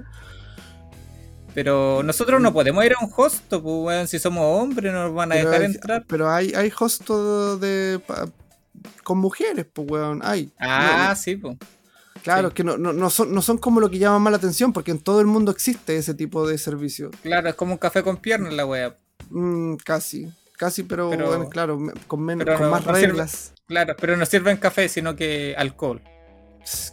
[1.55, 5.15] Pero nosotros no podemos ir a un hosto, pues, weón, si somos hombres no nos
[5.15, 6.05] van a Pero, dejar hay- entrar.
[6.09, 8.01] pero hay, hay hostos de,
[9.05, 10.51] con mujeres, pues, weón, hay.
[10.59, 11.57] Ah, No, sí, pues.
[12.23, 12.55] Claro, sí.
[12.55, 14.91] que no, no, no son, no son como lo que llama más la atención, porque
[14.91, 17.11] en todo el mundo existe ese tipo de servicio.
[17.23, 18.97] Claro, es como un café con piernas la wea.
[19.31, 23.07] Mm, casi, casi, pero, Pero- bueno, claro, con, men- pero con no- más no sirve.
[23.09, 23.53] reglas.
[23.67, 26.01] Claro, pero no sirven café, sino que alcohol.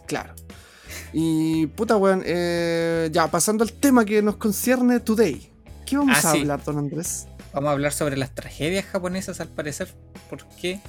[0.06, 0.34] Claro.
[1.12, 5.50] Y puta, weón, eh, ya pasando al tema que nos concierne today.
[5.86, 6.38] ¿Qué vamos Ah, a sí.
[6.40, 7.26] hablar, don Andrés?
[7.52, 9.88] Vamos a hablar sobre las tragedias japonesas al parecer,
[10.28, 10.80] porque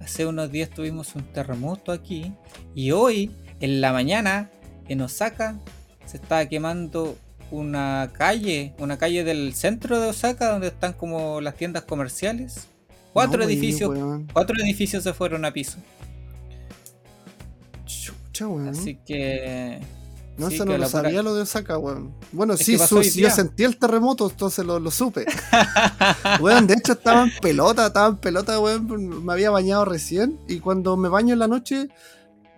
[0.00, 2.34] hace unos días tuvimos un terremoto aquí
[2.74, 4.50] y hoy, en la mañana,
[4.88, 5.56] en Osaka,
[6.04, 7.16] se estaba quemando
[7.50, 12.66] una calle, una calle del centro de Osaka donde están como las tiendas comerciales.
[13.12, 14.26] Cuatro No, wey, edificios, weón.
[14.32, 15.78] cuatro edificios se fueron a piso.
[17.84, 18.68] Chucha, weón.
[18.68, 19.80] Así que
[20.38, 22.14] No, sí, eso no lo pura- sabía lo de Osaka, weón.
[22.32, 25.26] Bueno, Es sí, su- yo sentí el terremoto, entonces lo, lo supe.
[26.40, 29.24] weón, de hecho estaba en pelota, estaba en pelota, weón.
[29.24, 31.88] Me había bañado recién y cuando me baño en la noche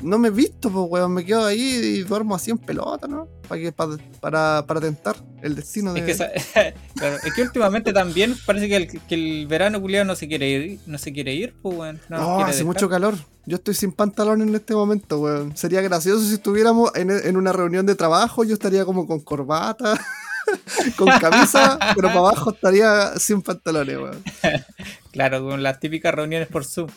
[0.04, 1.14] no me he visto, pues, weón.
[1.14, 3.26] Me quedo ahí y duermo así en pelota, ¿no?
[3.48, 6.10] Para, que, para, para, para tentar el destino de...
[6.10, 10.14] Es que, claro, es que últimamente también parece que el, que el verano culiado no
[10.14, 12.00] se quiere ir, no se quiere ir, pues weón.
[12.08, 12.66] No hace dejar.
[12.66, 13.14] mucho calor.
[13.46, 15.56] Yo estoy sin pantalón en este momento, weón.
[15.56, 18.44] Sería gracioso si estuviéramos en, en una reunión de trabajo.
[18.44, 19.98] Yo estaría como con corbata,
[20.96, 24.22] con camisa, pero para abajo estaría sin pantalones, weón.
[25.12, 26.88] Claro, con las típicas reuniones por Zoom.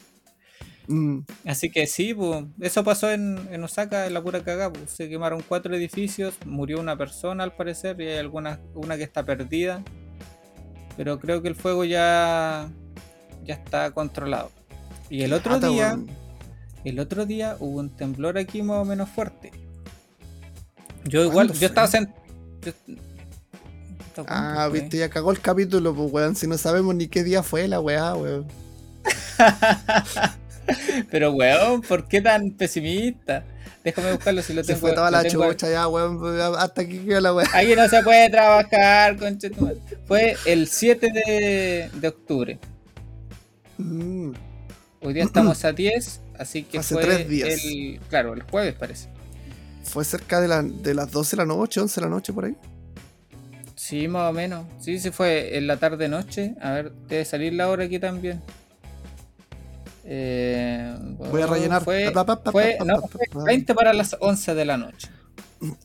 [0.87, 4.71] Mm, Así que sí, pues, eso pasó en, en Osaka, en la pura cagada.
[4.71, 4.91] pues.
[4.91, 9.25] Se quemaron cuatro edificios, murió una persona al parecer, y hay alguna, una que está
[9.25, 9.83] perdida.
[10.95, 12.69] Pero creo que el fuego ya,
[13.43, 14.51] ya está controlado.
[15.09, 15.99] Y el otro día,
[16.83, 19.51] el otro día hubo un temblor aquí más o menos fuerte.
[21.05, 22.17] Yo igual, ¿Cuándo yo estaba sentado.
[24.27, 26.35] Ah, viste, ya cagó el capítulo, pues, weón.
[26.35, 28.47] Si no sabemos ni qué día fue la weá, weón.
[31.11, 33.43] Pero weón, ¿por qué tan pesimista?
[33.83, 34.81] Déjame buscarlo si lo Se tengo.
[34.81, 36.19] fue toda la chucha ya, weón.
[36.57, 37.47] Hasta aquí quedó la weá.
[37.53, 39.77] Aquí no se puede trabajar, conchetumadre.
[40.05, 42.59] Fue el 7 de, de octubre.
[43.77, 44.31] Mm,
[45.01, 47.63] Hoy día estamos a 10, así que Hace fue tres días.
[47.63, 47.99] el.
[48.09, 49.09] Claro, el jueves parece.
[49.83, 52.45] Fue cerca de, la- de las 12 de la noche, 11 de la noche, por
[52.45, 52.55] ahí.
[53.75, 54.65] Sí, más o menos.
[54.81, 56.55] Sí, sí fue en la tarde noche.
[56.61, 58.41] A ver, debe salir la hora aquí también.
[60.09, 60.95] Eh,
[61.31, 61.83] Voy a rellenar.
[61.83, 63.43] Fue, fue- no, pa, fue pa.
[63.43, 65.09] 20 para las 11 de la noche.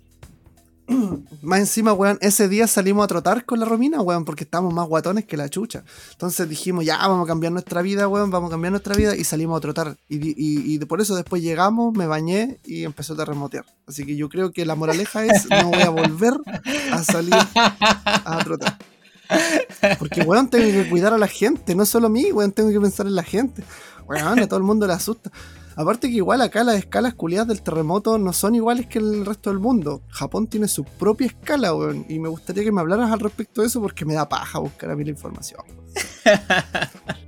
[1.43, 4.87] Más encima, weón, ese día salimos a trotar con la Romina, weón, porque estábamos más
[4.87, 5.85] guatones que la chucha.
[6.13, 9.25] Entonces dijimos, ya, vamos a cambiar nuestra vida, weón, vamos a cambiar nuestra vida y
[9.25, 9.97] salimos a trotar.
[10.09, 10.35] Y-
[10.75, 13.65] y por eso después llegamos, me bañé y empezó a terremotear.
[13.87, 16.35] Así que yo creo que la moraleja es, no voy a volver
[16.93, 18.77] a salir a trotar.
[19.99, 22.81] Porque, weón, tengo que cuidar a la gente, no solo a mí, weón, tengo que
[22.81, 23.63] pensar en la gente.
[24.21, 25.31] A todo el mundo le asusta.
[25.75, 29.51] Aparte que igual acá las escalas culiadas del terremoto no son iguales que el resto
[29.51, 30.03] del mundo.
[30.09, 32.05] Japón tiene su propia escala, weón.
[32.09, 34.91] Y me gustaría que me hablaras al respecto de eso porque me da paja buscar
[34.91, 35.61] a mí la información.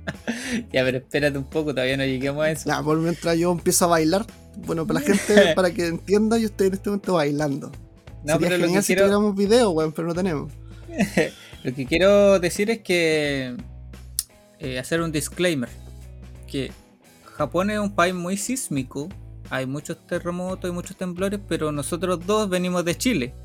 [0.71, 2.69] Ya, pero espérate un poco, todavía no lleguemos a eso.
[2.69, 4.25] Ya, por mientras yo empiezo a bailar.
[4.65, 7.71] Bueno, para la gente, para que entienda, yo estoy en este momento bailando.
[8.23, 10.51] No, Sería pero lo genial que, si quiero, tuviéramos video, weón, pero no tenemos.
[11.63, 13.55] lo que quiero decir es que
[14.59, 15.69] eh, hacer un disclaimer.
[16.55, 16.71] Que
[17.35, 19.09] Japón es un país muy sísmico.
[19.49, 23.35] Hay muchos terremotos y muchos temblores, pero nosotros dos venimos de Chile,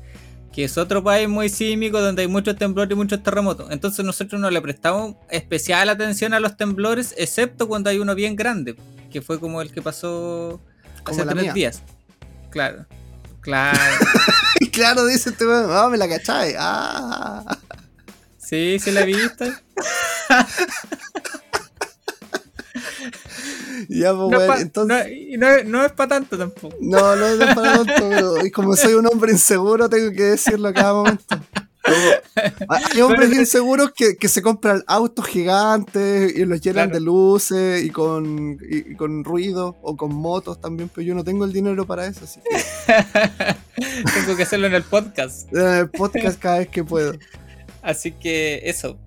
[0.53, 3.69] que es otro país muy sísmico donde hay muchos temblores y muchos terremotos.
[3.69, 8.37] Entonces nosotros no le prestamos especial atención a los temblores, excepto cuando hay uno bien
[8.37, 8.77] grande,
[9.11, 10.61] que fue como el que pasó
[11.03, 11.51] hace tres mía.
[11.51, 11.83] días.
[12.49, 12.85] Claro,
[13.41, 13.77] claro.
[14.71, 16.55] Claro, dice este weón, ah, me la cachai.
[16.57, 17.57] Ah.
[18.37, 19.51] sí, sí la viste.
[23.89, 24.97] Ya, pues, No, pa- entonces.
[25.07, 26.75] no- y no es- no es para tanto tampoco.
[26.79, 30.67] No, no es para tanto, pero y como soy un hombre inseguro, tengo que decirlo
[30.69, 31.23] a cada momento.
[31.83, 36.99] Como- hay hombres Pero- inseguros que, que se compran autos gigantes y los llenan Claro.
[36.99, 41.23] de luces y con, y, y con ruido o con motos también, pero yo no
[41.23, 42.55] tengo el dinero para eso, así que
[44.13, 45.51] Tengo que hacerlo en el podcast.
[45.53, 47.13] en el podcast cada vez que puedo.
[47.81, 48.99] Así que eso.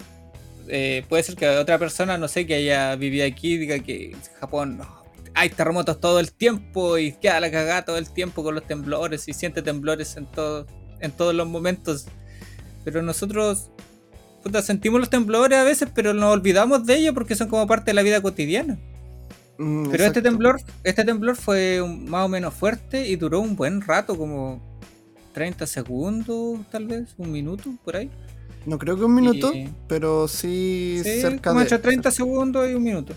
[0.68, 4.20] Eh, puede ser que otra persona, no sé, que haya vivido aquí, diga que en
[4.40, 8.54] Japón no, hay terremotos todo el tiempo y queda la cagada todo el tiempo con
[8.54, 10.66] los temblores y siente temblores en, todo,
[11.00, 12.06] en todos los momentos.
[12.84, 13.70] Pero nosotros
[14.42, 17.90] puta, sentimos los temblores a veces, pero nos olvidamos de ellos porque son como parte
[17.90, 18.78] de la vida cotidiana.
[19.58, 23.56] Mm, Pero este temblor, este temblor fue un- más o menos fuerte y duró un
[23.56, 24.60] buen rato, como
[25.32, 28.10] 30 segundos, tal vez, un minuto, por ahí.
[28.66, 31.64] No creo que un minuto, Y- pero sí, Sí, cerca como de.
[31.66, 33.14] entre 30 segundos y un minuto.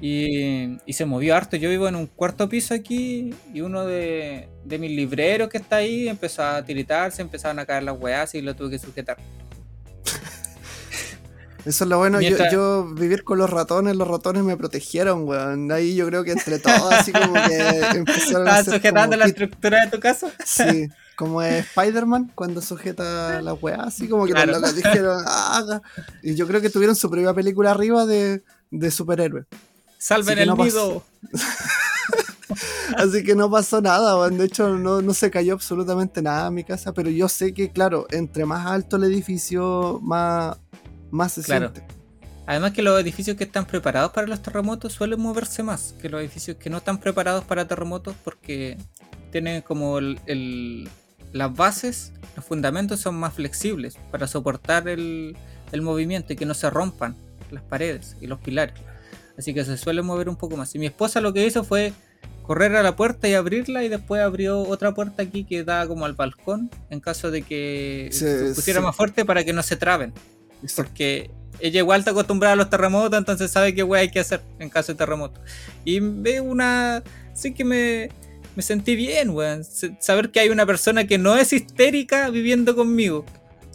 [0.00, 1.56] Y, y se movió harto.
[1.56, 5.76] Yo vivo en un cuarto piso aquí y uno de, de mis libreros que está
[5.76, 9.18] ahí empezó a tiritar, se empezaron a caer las weas y lo tuve que sujetar.
[11.64, 15.28] Eso es lo bueno, yo, Mientras- yo vivir con los ratones, los ratones me protegieron,
[15.28, 15.70] weón.
[15.70, 19.16] Ahí yo creo que entre todos, así como que empezaron a ¿Estás hacer sujetando como
[19.18, 20.28] la estructura de tu casa?
[20.44, 24.52] Sí, como es Spider-Man cuando sujeta la weá, así como que Claro.
[24.52, 25.82] los locos dijeron, "Haga".
[26.22, 29.44] Y yo creo que tuvieron su propia película arriba de, de superhéroe.
[29.98, 31.04] Salven el no nido.
[32.96, 34.36] Así que no pasó nada, weón.
[34.36, 37.70] De hecho, no, no se cayó absolutamente nada en mi casa, pero yo sé que,
[37.70, 40.58] claro, entre más alto el edificio, más,
[41.12, 41.70] más se Claro.
[41.72, 41.94] siente.
[42.46, 46.20] Además que los edificios que están preparados para los terremotos suelen moverse más que los
[46.20, 48.76] edificios que no están preparados para terremotos porque
[49.30, 50.88] tienen como el, el-
[51.32, 55.36] las bases, los fundamentos son más flexibles para soportar el,
[55.70, 57.14] el movimiento y que no se rompan
[57.52, 58.74] las paredes y los pilares.
[59.38, 60.74] Así que se suele mover un poco más.
[60.74, 61.92] Y mi esposa lo que hizo fue
[62.42, 66.04] correr a la puerta y abrirla y después abrió otra puerta aquí que da como
[66.04, 69.62] al balcón en caso de que Se- se pusiera se- más fuerte para que no
[69.62, 70.12] se traben
[70.62, 70.82] Exacto.
[70.92, 74.40] porque ella igual está acostumbrada a los terremotos, entonces sabe qué wea hay que hacer
[74.58, 75.40] en caso de terremoto.
[75.84, 77.02] Y ve una.
[77.34, 78.08] Sí que me,
[78.56, 79.62] me sentí bien, weón.
[80.00, 83.24] Saber que hay una persona que no es histérica viviendo conmigo.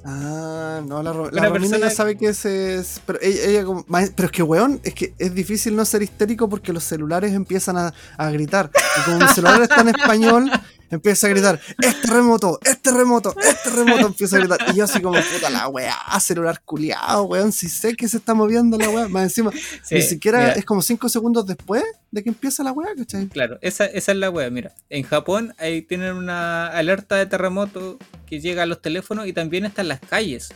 [0.10, 3.02] Ah, no, la, Ro- la persona- ya sabe que ese es.
[3.06, 6.02] Pero ella, ella como- ma- pero es que, weón, es que es difícil no ser
[6.02, 8.70] histérico porque los celulares empiezan a, a gritar.
[9.00, 10.52] Y como mi celular está en español,
[10.90, 12.60] empieza a gritar: ¡Es terremoto!
[12.64, 13.36] ¡Es terremoto!
[13.40, 14.08] ¡Es terremoto!
[14.08, 14.60] Empieza a gritar.
[14.74, 17.52] Y yo, así como, puta la weá, celular culiado, weón.
[17.52, 19.08] Si sé que se está moviendo la weá.
[19.08, 19.52] Más encima,
[19.84, 23.28] Sí, ni siquiera mira, es como 5 segundos después de que empieza la weá, ¿cachai?
[23.28, 24.50] Claro, esa, esa es la wea.
[24.50, 29.34] Mira, en Japón ahí tienen una alerta de terremoto que llega a los teléfonos y
[29.34, 30.54] también está en las calles.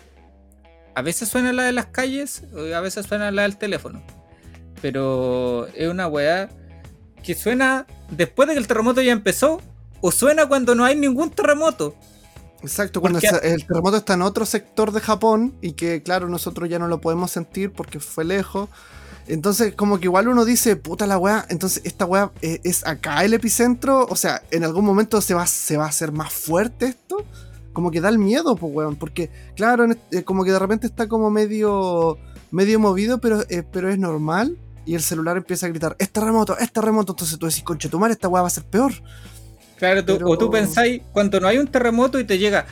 [0.95, 4.03] A veces suena la de las calles, o a veces suena la del teléfono.
[4.81, 6.49] Pero es una weá
[7.23, 9.61] que suena después de que el terremoto ya empezó,
[10.01, 11.95] o suena cuando no hay ningún terremoto.
[12.63, 16.69] Exacto, cuando Porque- el terremoto está en otro sector de Japón y que, claro, nosotros
[16.69, 18.69] ya no lo podemos sentir porque fue lejos.
[19.27, 23.23] Entonces, como que igual uno dice, puta la weá, entonces esta weá eh, es acá
[23.23, 26.87] el epicentro, o sea, en algún momento se va, se va a hacer más fuerte
[26.87, 27.23] esto.
[27.73, 30.87] Como que da el miedo, pues weón, porque, claro, este- eh, como que de repente
[30.87, 32.17] está como medio,
[32.51, 34.57] medio movido, pero, eh, pero es normal.
[34.83, 37.13] y el celular empieza a gritar, es terremoto, es terremoto.
[37.13, 38.91] Entonces tú decís, conche tu madre, esta weá va a ser peor.
[39.81, 42.67] Claro, tú- Pero- o tú pensáis, cuando no hay un terremoto y te llega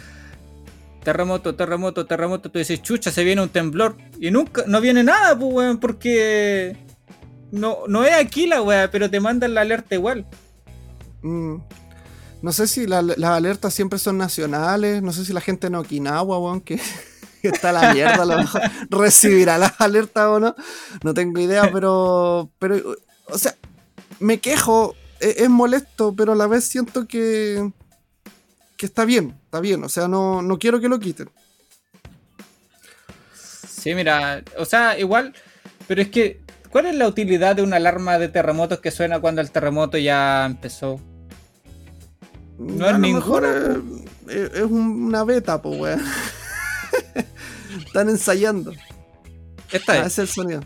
[1.04, 3.98] terremoto, terremoto, terremoto, tú dices, chucha, se viene un temblor.
[4.20, 6.78] Y nunca, no viene nada, pues, weón, porque
[7.52, 10.28] no, no es aquí la weá, pero te mandan la alerta igual.
[11.24, 11.56] Mm.
[12.44, 15.76] No sé si la- las alertas siempre son nacionales, no sé si la gente en
[15.76, 16.80] Okinawa, weón, que,
[17.42, 20.56] que está a la mierda, a lo mejor recibirá las alertas o no.
[21.04, 22.76] No tengo idea, pero, pero,
[23.26, 23.56] o sea,
[24.20, 27.72] me quejo, e- es, molesto, pero a la vez siento que,
[28.78, 31.30] que está bien, está bien, o sea, no, no quiero que lo quiten.
[33.34, 35.34] Sí, mira, o sea, igual,
[35.88, 39.42] pero es que, ¿cuál es la utilidad de una alarma de terremotos que suena cuando
[39.42, 41.00] el terremoto ya empezó?
[42.58, 43.46] No a es lo ninguna, mejor
[44.28, 46.02] es, es- es un- una beta, pues, weón.
[47.86, 48.74] Están ensayando.
[49.72, 50.08] Esta Ah, es.
[50.08, 50.62] ese es el sonido.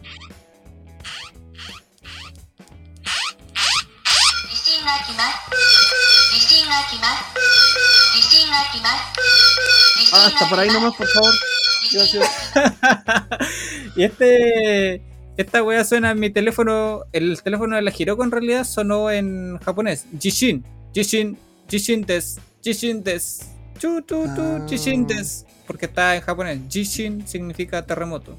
[4.92, 5.48] が来ます
[6.32, 7.24] 地震が来ます
[8.14, 9.00] 地震が来ます
[9.98, 11.32] 地震 Ah, が está por ahí 来ます nomás, por favor.
[11.90, 12.26] 地震が
[13.96, 15.02] y este.
[15.36, 17.04] Esta wea suena en mi teléfono.
[17.12, 20.06] El teléfono de la Hiroko en realidad sonó en japonés.
[20.18, 20.64] Jishin.
[20.92, 21.38] Jishin.
[21.68, 22.40] Jishin des.
[22.62, 23.40] Jishin des.
[23.78, 24.66] Chu, tu, tu, Ah.
[24.68, 25.46] Jishin des.
[25.66, 26.58] Porque está en japonés.
[26.68, 28.36] Jishin significa terremoto.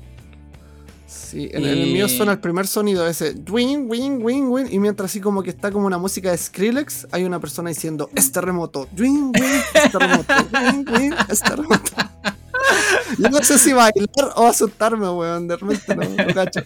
[1.15, 4.79] Sí, en, Y- el mío suena el primer sonido, ese wing, wing, wing, wing, y
[4.79, 8.31] mientras así como que está como una música de Skrillex, hay una persona diciendo, es
[8.33, 11.91] terremoto, wing, wing, es terremoto, wing, wing, es terremoto.
[13.19, 16.61] Yo no sé si bailar o asustarme, weón, de repente no, no cacho.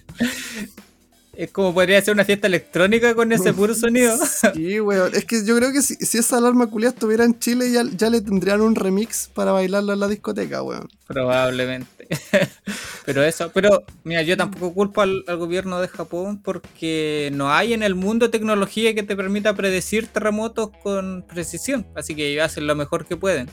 [1.38, 4.18] Es como podría ser una fiesta electrónica con ese puro sonido.
[4.54, 7.70] Sí, weón, es que yo creo que si, si esa alarma culia estuviera en Chile
[7.70, 10.88] ya, ya le tendrían un remix para bailarlo en la discoteca, weón.
[11.06, 12.08] Probablemente.
[13.06, 17.72] pero eso, pero mira, yo tampoco culpo al, al gobierno de Japón porque no hay
[17.72, 21.86] en el mundo tecnología que te permita predecir terremotos con precisión.
[21.94, 23.48] Así que ellos hacen lo mejor que pueden.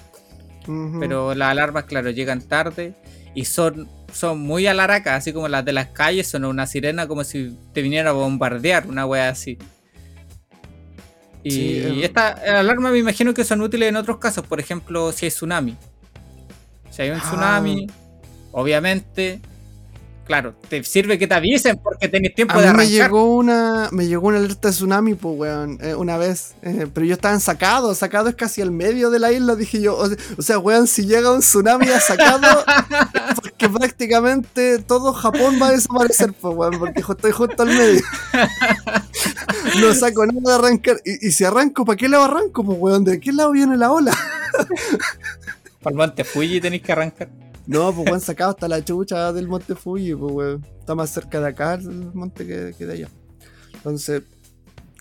[1.00, 2.96] Pero las alarmas, claro, llegan tarde
[3.36, 7.24] y son, son muy alaracas, así como las de las calles, son una sirena como
[7.24, 9.58] si te viniera a bombardear, una wea así.
[11.44, 12.06] Y Sí, eh.
[12.06, 12.30] esta
[12.60, 15.76] alarma me imagino que son útiles en otros casos, por ejemplo, si hay tsunami.
[16.90, 17.24] Si hay un Ah.
[17.24, 17.88] tsunami,
[18.52, 19.42] obviamente,
[20.26, 22.90] claro, te sirve que te avisen porque tenés tiempo A de mí me arrancar.
[22.90, 26.56] llegó una me llegó una alerta de tsunami, pues, weón, eh, una vez.
[26.62, 29.82] eh, pero yo estaba en sacado, sacado es casi al medio de la isla, dije
[29.82, 29.96] yo.
[29.98, 30.08] O,
[30.38, 32.64] o sea, weón, si llega un tsunami a sacado,
[33.42, 38.02] porque prácticamente todo Japón va a desaparecer, pues, weón, porque estoy justo al medio.
[39.80, 40.98] no saco nada de arrancar.
[41.06, 43.04] Y, y si arranco, ¿para qué lado arranco, pues, weón?
[43.04, 44.12] ¿De qué lado viene la ola?
[45.94, 47.30] Monte Fuji tenéis que arrancar.
[47.68, 50.66] No, pues, weón, sacado hasta la chucha del monte Fuji, pues, weón.
[50.80, 53.10] Está más cerca de acá el monte que, que de allá.
[53.74, 54.24] Entonces,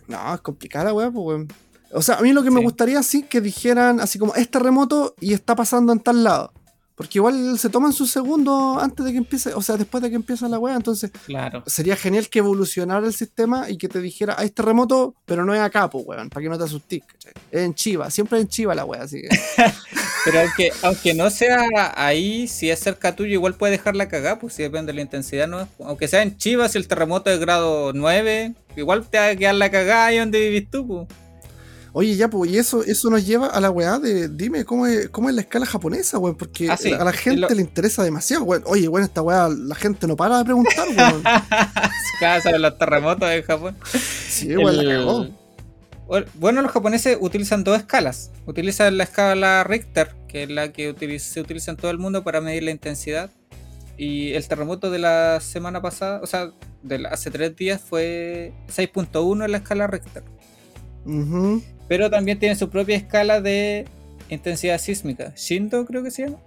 [0.09, 1.49] no, es complicada, weón, pues, weón.
[1.93, 5.15] O sea, a mí lo que me gustaría, sí, que dijeran así como, es terremoto
[5.21, 6.53] y está pasando en tal lado.
[6.95, 10.17] Porque igual se toman sus segundos antes de que empiece, o sea, después de que
[10.17, 10.77] empieza la weá.
[10.77, 11.65] Entonces, Claro.
[11.67, 15.61] sería genial que evolucionara el sistema y que te dijera, hay terremoto, pero no es
[15.61, 17.33] acá, pues, weón, para que no te asustes, ¿cachai?
[17.51, 19.29] Es en Chiva, siempre es en Chiva la weá, así que.
[20.25, 24.39] Pero aunque, aunque no sea ahí, si es cerca tuyo, igual puede dejar la cagada,
[24.39, 25.69] pues si depende de la intensidad, ¿no?
[25.81, 29.55] Aunque sea en Chivas, si el terremoto es grado 9, igual te va a quedar
[29.57, 31.09] la cagada ahí donde vivís tú, pues.
[31.97, 35.09] Oye, ya, pues, y eso, eso nos lleva a la weá de, dime, ¿cómo es,
[35.11, 36.35] cómo es la escala japonesa, weón?
[36.37, 36.93] Porque Ah, sí.
[36.93, 38.65] a la gente Lo- le interesa demasiado, weón.
[38.67, 41.23] Oye, weón, esta weá, la gente no para de preguntar, weón.
[42.19, 43.77] Cada sabe los terremotos en Japón.
[44.29, 45.29] Sí, weón, la El- cagó.
[46.35, 48.31] Bueno, los japoneses utilizan dos escalas.
[48.45, 52.41] Utilizan la escala Richter, que es la que se utiliza en todo el mundo para
[52.41, 53.31] medir la intensidad.
[53.97, 56.51] Y el terremoto de la semana pasada, o sea,
[56.83, 60.25] de la- hace tres días, fue 6.1 en la escala Richter.
[61.07, 61.63] Ujú.
[61.89, 63.87] Pero también tiene su propia escala de
[64.29, 65.33] intensidad sísmica.
[65.37, 66.39] Shindo creo que se llama.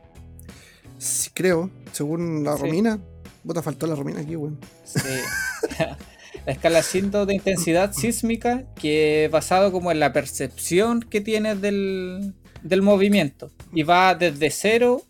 [0.97, 2.63] Sí, creo, según la Sí.
[2.63, 2.99] Romina.
[3.45, 4.59] Puta, faltó la Romina aquí, weón.
[4.83, 4.99] Sí.
[6.45, 11.61] la escala Shindo de intensidad sísmica que es basado como en la percepción que tienes
[11.61, 12.33] del,
[12.63, 13.51] del movimiento.
[13.73, 15.03] Y va desde 0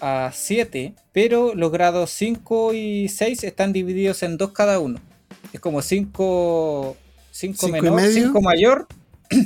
[0.00, 5.00] a 7, pero los grados 5 y 6 están divididos en dos cada uno.
[5.52, 6.96] Es como 5
[7.30, 8.26] 5 ¿Cinco menor, medio?
[8.26, 8.86] 5 mayor,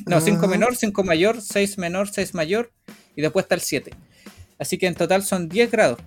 [0.07, 0.49] no, 5 Ah.
[0.49, 2.71] menor, 5 mayor, 6 menor, 6 mayor
[3.17, 3.93] y después está el 7.
[4.59, 5.99] Así que en total son 10 grados.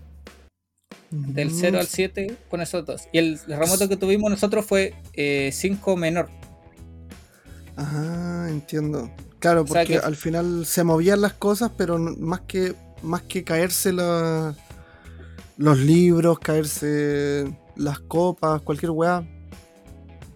[1.10, 1.58] Del Ujú.
[1.60, 3.02] 0 al 7 con esos dos.
[3.12, 4.94] Y el remoto que tuvimos nosotros fue
[5.52, 6.30] 5 menor.
[7.78, 9.10] Ah, entiendo.
[9.40, 13.24] Claro, O sea porque que- al final se movían las cosas, pero más que más
[13.24, 14.56] que caerse la-
[15.58, 19.24] los libros, caerse las copas, cualquier weá,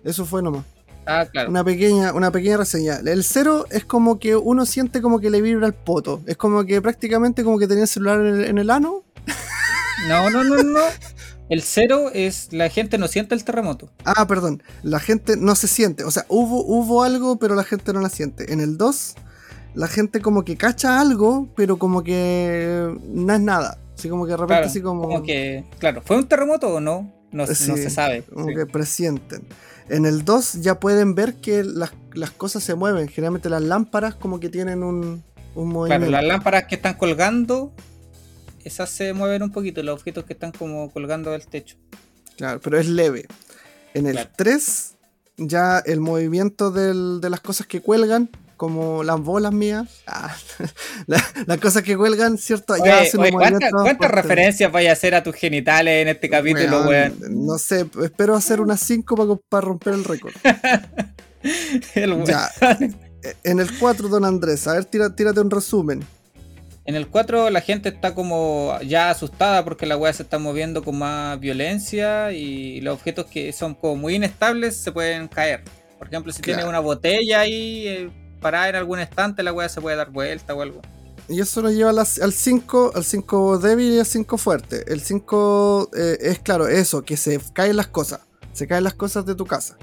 [0.03, 0.63] Eso fue nomás.
[1.05, 1.49] Ah, claro.
[1.49, 2.97] Una pequeña, una pequeña reseña.
[3.05, 6.21] El cero es como que uno siente como que le vibra el poto.
[6.25, 9.03] Es como que prácticamente como que tenía el celular en el, en el ano.
[10.07, 10.79] No, no, no, no.
[11.47, 13.91] El cero es la gente no siente el terremoto.
[14.03, 14.63] Ah, perdón.
[14.81, 16.03] La gente no se siente.
[16.03, 18.51] O sea, hubo, hubo algo, pero la gente no la siente.
[18.51, 19.15] En el 2,
[19.75, 23.77] la gente como que cacha algo, pero como que no es nada.
[23.97, 25.03] Así como que de repente Claro, así como...
[25.03, 27.13] como que, claro, ¿fue un terremoto o no?
[27.31, 28.23] No, Sí, no se sabe.
[28.23, 28.55] Como sí.
[28.55, 29.43] que presienten.
[29.89, 33.07] En el 2 ya pueden ver que las, las cosas se mueven.
[33.07, 35.23] Generalmente las lámparas como que tienen un, un
[35.53, 36.11] Claro, movimiento.
[36.11, 37.71] las lámparas que están colgando,
[38.63, 41.77] esas se mueven un poquito, los objetos que están como colgando del techo.
[42.37, 43.27] Claro, pero es leve.
[43.93, 44.29] En el Claro.
[44.35, 44.95] 3,
[45.37, 50.35] ya el movimiento del- de las cosas que cuelgan, como las bolas mías, ah,
[51.07, 52.75] la- las cosas que cuelgan, ¿cierto?
[52.77, 56.29] ya Oye, hacen oye, un ¿cuántas, referencias vaya a hacer a tus genitales en este
[56.29, 57.15] capítulo, Weón?
[57.29, 60.33] No sé, espero hacer unas 5 para romper el récord.
[61.95, 62.23] El.
[62.25, 62.49] Ya.
[63.43, 66.03] En el 4, don Andrés, a ver, tira- tírate un resumen.
[66.85, 70.83] En el 4 la gente está como ya asustada porque la weá se está moviendo
[70.83, 75.63] con más violencia y los objetos que son como muy inestables se pueden caer.
[75.97, 76.57] Por ejemplo, si Claro.
[76.59, 78.09] tienes una botella ahí eh,
[78.45, 80.81] parada en algún estante, la weá se puede dar vuelta o algo.
[81.27, 84.83] Y eso nos lleva las- al 5, al 5 débil y al 5 fuerte.
[84.93, 88.19] El 5 eh, es claro, eso, que se caen las cosas.
[88.53, 89.75] Se caen las cosas de tu casa.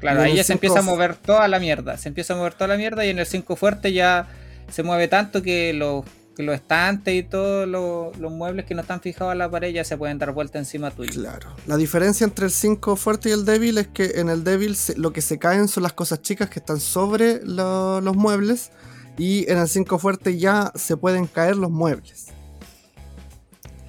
[0.00, 1.98] Claro, ahí ya se empieza a mover toda la mierda.
[1.98, 4.26] Se empieza a mover toda la mierda y en el 5 fuerte ya
[4.70, 6.04] se mueve tanto que los,
[6.36, 9.72] que los estantes y todos los, los muebles que no están fijados a la pared
[9.72, 11.10] ya se pueden dar vuelta encima tuyo.
[11.12, 11.48] Claro.
[11.66, 14.96] La diferencia entre el 5 fuerte y el débil es que en el débil se-
[14.98, 18.70] lo que se caen son las cosas chicas que están sobre lo- los muebles.
[19.18, 22.26] Y en el 5 fuerte ya se pueden caer los muebles.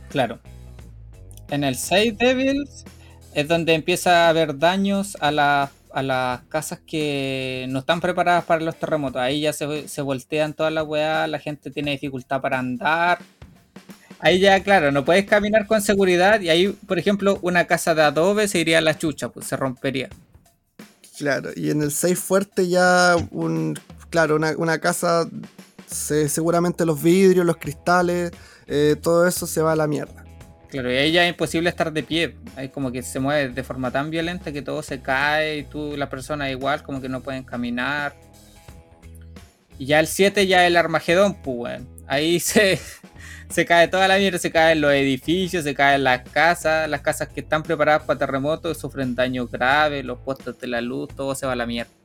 [0.09, 0.39] Claro.
[1.49, 2.85] En el 6 Devils
[3.33, 8.43] es donde empieza a haber daños a, la- a las casas que no están preparadas
[8.45, 9.21] para los terremotos.
[9.21, 13.19] Ahí ya se, se voltean todas las weas, la gente tiene dificultad para andar.
[14.19, 18.01] Ahí ya, claro, no puedes caminar con seguridad y ahí, por ejemplo, una casa de
[18.01, 20.09] adobe se iría a la chucha, pues se rompería.
[21.17, 21.49] Claro.
[21.55, 23.79] Y en el 6 fuerte ya un.
[24.09, 25.27] Claro, una, una casa.
[25.87, 28.31] se- seguramente los vidrios, los cristales.
[28.67, 30.25] eh, todo eso se va a la mierda.
[30.77, 32.35] Claro, y ahí ya es imposible estar de pie.
[32.55, 35.97] Ahí como que se mueve de forma tan violenta que todo se cae y tú,
[35.97, 38.13] la persona igual, como que no pueden caminar.
[39.79, 41.81] Y ya el 7 ya el Armagedón, pues.
[42.05, 42.79] Ahí se,
[43.49, 47.29] se cae toda la mierda, se caen los edificios, se caen las casas, las casas
[47.29, 51.47] que están preparadas para terremotos sufren daños graves, los postes de la luz, todo se
[51.47, 51.96] va a la mierda.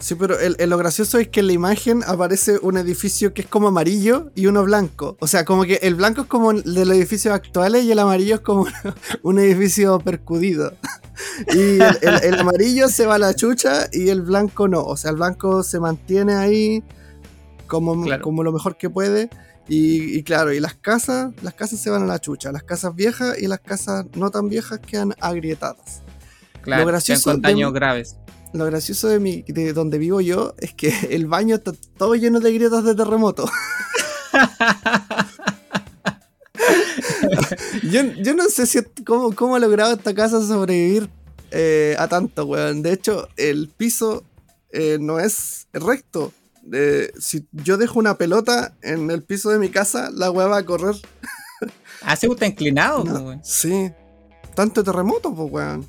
[0.00, 3.42] Sí, pero el, el- lo gracioso es que en la imagen aparece un edificio que
[3.42, 5.16] es como amarillo y uno blanco.
[5.20, 7.98] O sea, como que el blanco es como el de los edificios actuales y el
[7.98, 8.66] amarillo es como
[9.22, 10.72] un edificio percudido.
[11.54, 14.82] Y el, amarillo se va a la chucha y el blanco no.
[14.82, 16.82] O sea, el blanco se mantiene ahí
[17.66, 18.22] como, Claro.
[18.22, 19.28] como lo mejor que puede.
[19.68, 22.50] Y, y claro, y las casas, las casas se van a la chucha.
[22.52, 26.00] Las casas viejas y las casas no tan viejas quedan agrietadas.
[26.62, 28.16] Claro, quedan gracioso con de- daños graves.
[28.52, 32.40] Lo gracioso de, mi, de donde vivo yo es que el baño está todo lleno
[32.40, 33.50] de grietas de terremoto.
[37.90, 41.08] yo, yo no sé si cómo, cómo ha logrado esta casa sobrevivir
[41.50, 42.82] eh, a tanto, weón.
[42.82, 44.24] De hecho, el piso
[44.72, 46.32] eh, no es recto.
[46.72, 50.58] Eh, si yo dejo una pelota en el piso de mi casa, la weá va
[50.58, 50.94] a correr.
[52.02, 53.40] Ah, se gusta inclinado, No, pues, weón.
[53.44, 53.90] sí.
[54.54, 55.82] Tanto terremoto, pues, weón.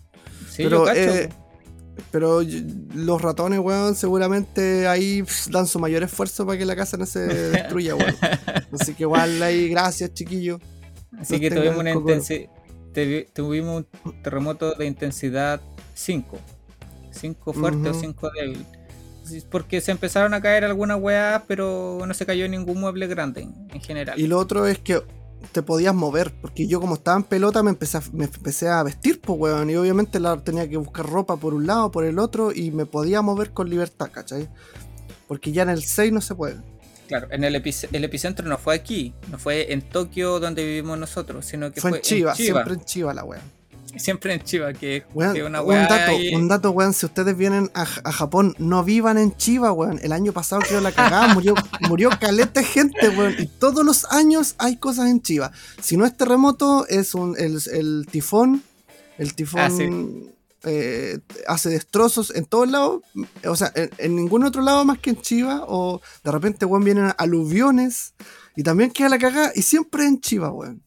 [0.50, 1.36] Sí, pero, yo cacho.
[2.12, 2.42] Pero
[2.96, 7.20] los ratones, weón, seguramente ahí dan su mayor esfuerzo para que la casa no se
[7.52, 8.16] destruya, weón.
[8.80, 10.60] Así que igual ahí, gracias, chiquillo.
[11.20, 12.50] Así que tuvimos, una intensi-
[12.94, 15.62] te- tuvimos un terremoto de intensidad
[15.94, 16.40] 5.
[17.12, 18.00] 5 fuerte o Ujú.
[18.00, 18.66] 5 débil.
[19.50, 23.82] Porque se empezaron a caer algunas weas, pero no se cayó ningún mueble grande en
[23.82, 24.20] general.
[24.20, 25.02] Y lo otro es que
[25.52, 28.84] te podías mover, porque yo como estaba en pelota me empecé a, me empecé a
[28.84, 29.70] vestir, pues, weón.
[29.70, 32.86] Y obviamente la, tenía que buscar ropa por un lado, por el otro, y me
[32.86, 34.48] podía mover con libertad, ¿cachai?
[35.28, 36.58] Porque ya en el 6 no se puede.
[37.08, 40.98] Claro, en el, epic- el epicentro no fue aquí, no fue en Tokio donde vivimos
[40.98, 43.44] nosotros, sino que Fue fue, en Chiva, siempre en Chiva la weón.
[43.98, 47.36] Siempre en Chiva, que, Weón, que una un wea dato, un dato, weón, si ustedes
[47.38, 50.00] vienen a, a Japón, no vivan en Chiva, weón.
[50.02, 53.36] El año pasado quedó la cagada, murió, murió caleta de gente, weón.
[53.38, 55.52] Y todos los años hay cosas en Chiva.
[55.82, 58.64] Si no es terremoto, es un, el, el tifón.
[59.18, 60.32] El tifón Ah, sí.
[60.64, 63.02] eh, hace destrozos en todos lados.
[63.46, 65.66] O sea, en, en ningún otro lado más que en Chiva.
[65.68, 68.14] O de repente, weón, vienen aluviones.
[68.56, 69.52] Y también queda la cagada.
[69.54, 70.82] Y siempre en Chiva, weón.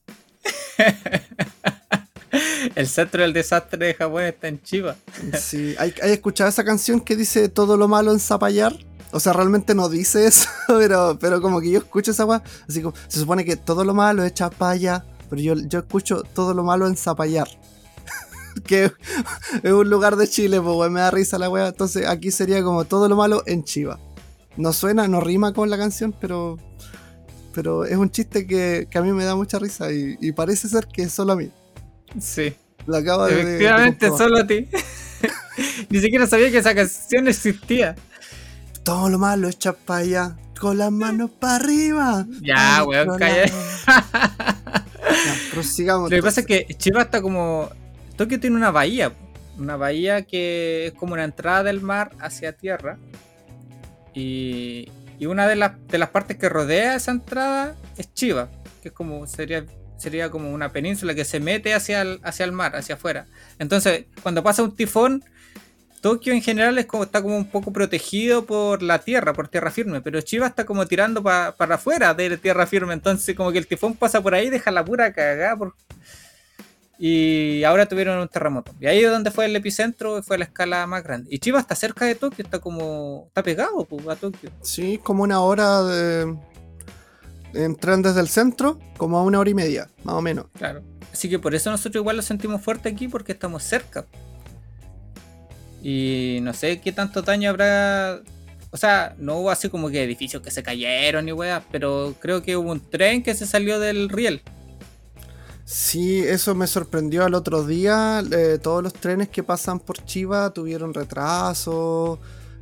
[2.75, 4.97] El centro del desastre de Japón está en Chiba.
[5.39, 8.75] Sí, ¿hay, escuchado esa canción que dice todo lo malo en Zapallar?
[9.13, 12.83] O sea, realmente no dice eso, pero, pero como que yo escucho esa weá, así
[12.83, 16.65] como, se supone que todo lo malo es Chapaya, pero yo, yo escucho todo lo
[16.65, 17.49] malo en Zapallar.
[18.67, 18.93] que
[19.63, 21.69] es un lugar de Chile, pues me da risa la weá.
[21.69, 23.99] Entonces aquí sería como todo lo malo en Chiva.
[24.57, 26.59] No suena, no rima con la canción, pero,
[27.53, 30.69] pero es un chiste que, que a mí me da mucha risa y, y parece
[30.69, 31.51] ser que es solo a mí.
[32.21, 32.55] Sí.
[32.87, 34.29] Lo acabo de- de Efectivamente, comprobar.
[34.29, 34.69] solo a ti.
[35.91, 37.95] Ni siquiera sabía que esa canción existía.
[38.83, 42.27] Todo lo malo es Chapaya, con las manos para arriba.
[42.43, 43.45] Ya, Al weón, calla.
[45.87, 47.71] Lo que pasa es que Chiba está como.
[48.17, 49.13] Tokio tiene una bahía.
[49.59, 52.99] Una bahía que es como una entrada del mar hacia tierra.
[54.15, 54.89] Y,
[55.19, 58.49] y una de las, de las partes que rodea esa entrada es Chiba.
[58.83, 59.27] Que es como.
[59.27, 59.65] Sería,
[59.97, 63.27] sería como una península que se mete hacia el, hacia el mar, hacia afuera.
[63.59, 65.25] Entonces, cuando pasa un tifón.
[66.01, 69.71] Tokio en general es como, está como un poco protegido por la tierra, por tierra
[69.71, 73.57] firme, pero Chiba está como tirando pa- para afuera de tierra firme, entonces como que
[73.57, 75.75] el tifón pasa por ahí, deja la pura cagada por,
[76.99, 78.73] y ahora tuvieron un terremoto.
[78.81, 81.29] Y ahí es donde fue el epicentro, fue la escala más grande.
[81.33, 83.25] Y Chiba está cerca de Tokio, está como.
[83.29, 84.51] está pegado pues, a Tokio.
[84.63, 86.37] Sí, como una hora de.
[87.55, 90.47] Entran desde el centro, como a una hora y media, más o menos.
[90.59, 90.83] Claro.
[91.13, 94.05] Así que por eso nosotros igual lo sentimos fuerte aquí, porque estamos cerca.
[95.83, 98.21] Y no sé qué tanto daño habrá.
[98.71, 102.43] O sea, no hubo así como que edificios que se cayeron ni weas, pero creo
[102.43, 104.43] que hubo un tren que se salió del riel.
[105.65, 108.23] Sí, eso me sorprendió al otro día.
[108.33, 112.19] eh, todos los trenes que pasan por Chiva tuvieron retraso.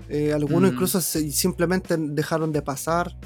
[0.09, 0.75] eh, algunos Mm.
[0.75, 3.17] incluso se- simplemente dejaron de pasar.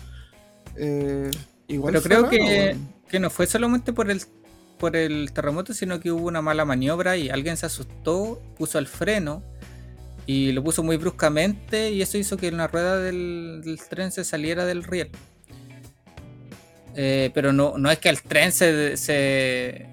[0.77, 1.31] Eh,
[1.69, 2.77] igual Pero creo raro, que,
[3.09, 4.21] que no fue solamente por el,
[4.79, 8.87] por el terremoto, sino que hubo una mala maniobra y alguien se asustó, puso el
[8.87, 9.43] freno
[10.27, 14.25] y lo puso muy bruscamente y eso hizo que una rueda del, del tren se
[14.25, 15.11] saliera del riel.
[16.95, 18.97] Eh, pero no, no es que el tren se...
[18.97, 19.87] se-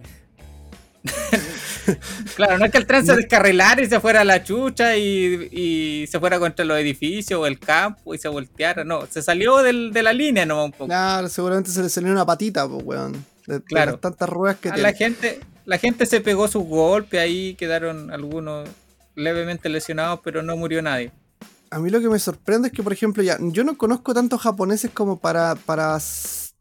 [2.35, 5.49] claro, no es que el tren se descarrilara y se fuera a la chucha y,
[5.51, 8.83] y se fuera contra los edificios o el campo y se volteara.
[8.83, 10.85] No, se salió del- de la línea nomás un poco.
[10.87, 13.25] Claro, seguramente se le salió una patita, pues, weón.
[13.47, 13.97] De, Claro.
[13.99, 14.89] tantas ruedas que A tiene.
[14.89, 18.67] la gente, la gente se pegó sus golpes ahí, quedaron algunos
[19.15, 21.11] levemente lesionados, pero no murió nadie.
[21.69, 24.41] A mí lo que me sorprende es que, por ejemplo, ya, yo no conozco tantos
[24.41, 25.97] japoneses como para, para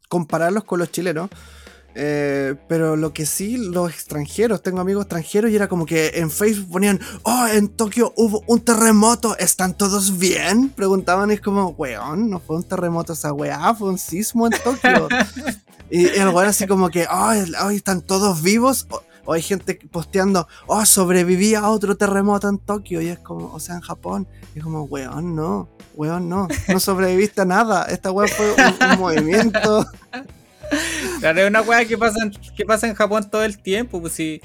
[0.09, 1.29] compararlos con los chilenos.
[1.95, 6.31] Eh, pero lo que sí, los extranjeros, tengo amigos extranjeros y era como que en
[6.31, 10.69] Facebook ponían, oh, en Tokio hubo un terremoto, ¿están todos bien?
[10.69, 14.53] Preguntaban y es como, weón, no fue un terremoto esa weá, fue un sismo en
[14.63, 15.07] Tokio.
[15.91, 17.31] y, el weón así como que, oh,
[17.63, 18.87] oh, ¿están todos vivos?
[18.89, 23.53] O, o hay gente posteando, oh, sobreviví a otro terremoto en Tokio y es como,
[23.53, 24.27] o sea, en Japón.
[24.55, 27.85] Y es como, weón, no, weón, no, no sobreviviste a nada.
[27.85, 29.85] Esta weón fue un, un movimiento.
[31.19, 34.13] Claro, es una weá que pasa, en, que pasa en Japón todo el tiempo, pues
[34.13, 34.41] si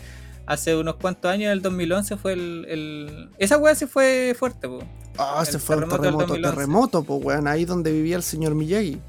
[0.47, 2.67] hace unos cuantos años, en el 2011 fue el...
[2.69, 4.85] el- Esa weá sí fue fuerte, pues.
[5.19, 6.51] Ah, El ese fue un terremoto terremoto, 2011.
[6.57, 9.01] terremoto, pues weón, ahí donde vivía el señor Miyagi.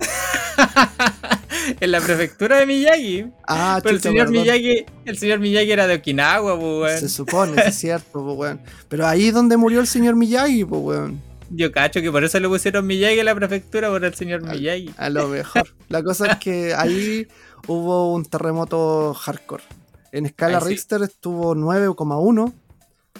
[1.80, 3.26] en la prefectura de Miyagi.
[3.46, 4.42] Ah, Pero el señor perdón.
[4.42, 6.98] Miyagi, el señor Miyagi era de Okinawa, pues weón.
[7.00, 8.60] Se supone, es cierto, pues weón.
[8.88, 11.20] Pero ahí es donde murió el señor Miyagi, pues weón.
[11.50, 14.94] Yo cacho que por eso le pusieron Miyagi a la prefectura por el señor Miyagi.
[14.96, 15.68] A lo mejor.
[15.88, 17.26] La cosa es que ahí
[17.66, 19.64] hubo un terremoto hardcore.
[20.12, 20.68] En escala sí.
[20.68, 22.52] Richter estuvo 9,1.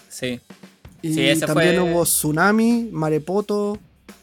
[0.09, 0.41] Sí.
[1.03, 3.79] Y Sí, ese también fue- hubo tsunami, marepoto,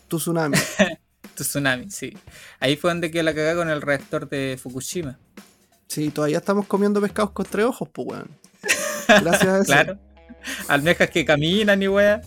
[0.07, 0.57] tsunami.
[1.35, 2.17] Tsunami, sí.
[2.59, 5.19] Ahí fue donde quedó la cagada con el reactor de Fukushima.
[5.87, 8.29] Sí, todavía estamos comiendo pescados con tres ojos, pues weón.
[9.07, 9.63] Gracias a eso.
[9.65, 9.97] Claro.
[10.67, 12.21] Almejas que caminan y wea.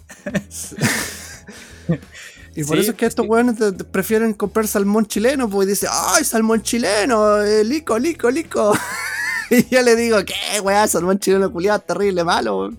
[2.57, 3.29] Y por Sí, eso es que estos sí.
[3.31, 3.57] weones
[3.93, 7.41] prefieren comprar salmón chileno, pues y dice, ¡ay, salmón chileno!
[7.43, 8.73] eh, lico, lico, lico.
[9.51, 10.87] y yo le digo, ¿qué, weá?
[10.89, 12.59] Salmón chileno culiado, terrible, malo.
[12.59, 12.79] weón".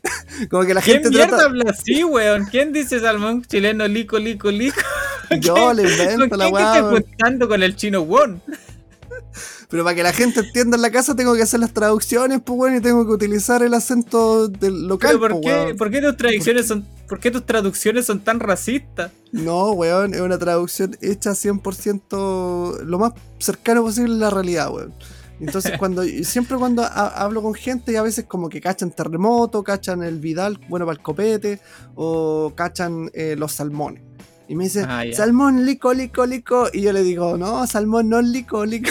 [0.50, 1.44] Como que la ¿Quién gente mierda trata.
[1.46, 2.44] habla así, weón?
[2.50, 4.80] ¿Quién dice salmón chileno lico, lico, lico?
[5.40, 6.66] Yo le ¿Con invento la quién weá.
[6.66, 7.02] esté weón.
[7.02, 8.42] juntando con el chino Won?
[9.68, 12.58] Pero para que la gente entienda en la casa tengo que hacer las traducciones, pues
[12.58, 15.76] weón, y tengo que utilizar el acento del local, ¿Pero por pues, qué, weón.
[15.76, 19.10] por qué tus traducciones son, por qué tus traducciones son tan racistas?
[19.32, 24.92] No, weón, es una traducción hecha 100% lo más cercano posible a la realidad, weón.
[25.40, 29.62] Entonces, cuando siempre cuando ha- hablo con gente, y a veces como que cachan terremoto,
[29.62, 31.60] cachan el Vidal, bueno, para el copete,
[31.94, 34.02] o cachan eh, los salmones.
[34.48, 35.14] Y me dicen, Ah, ya.
[35.16, 36.68] salmón, lico, lico, lico.
[36.72, 38.90] Y yo le digo, no, salmón, no, lico, lico.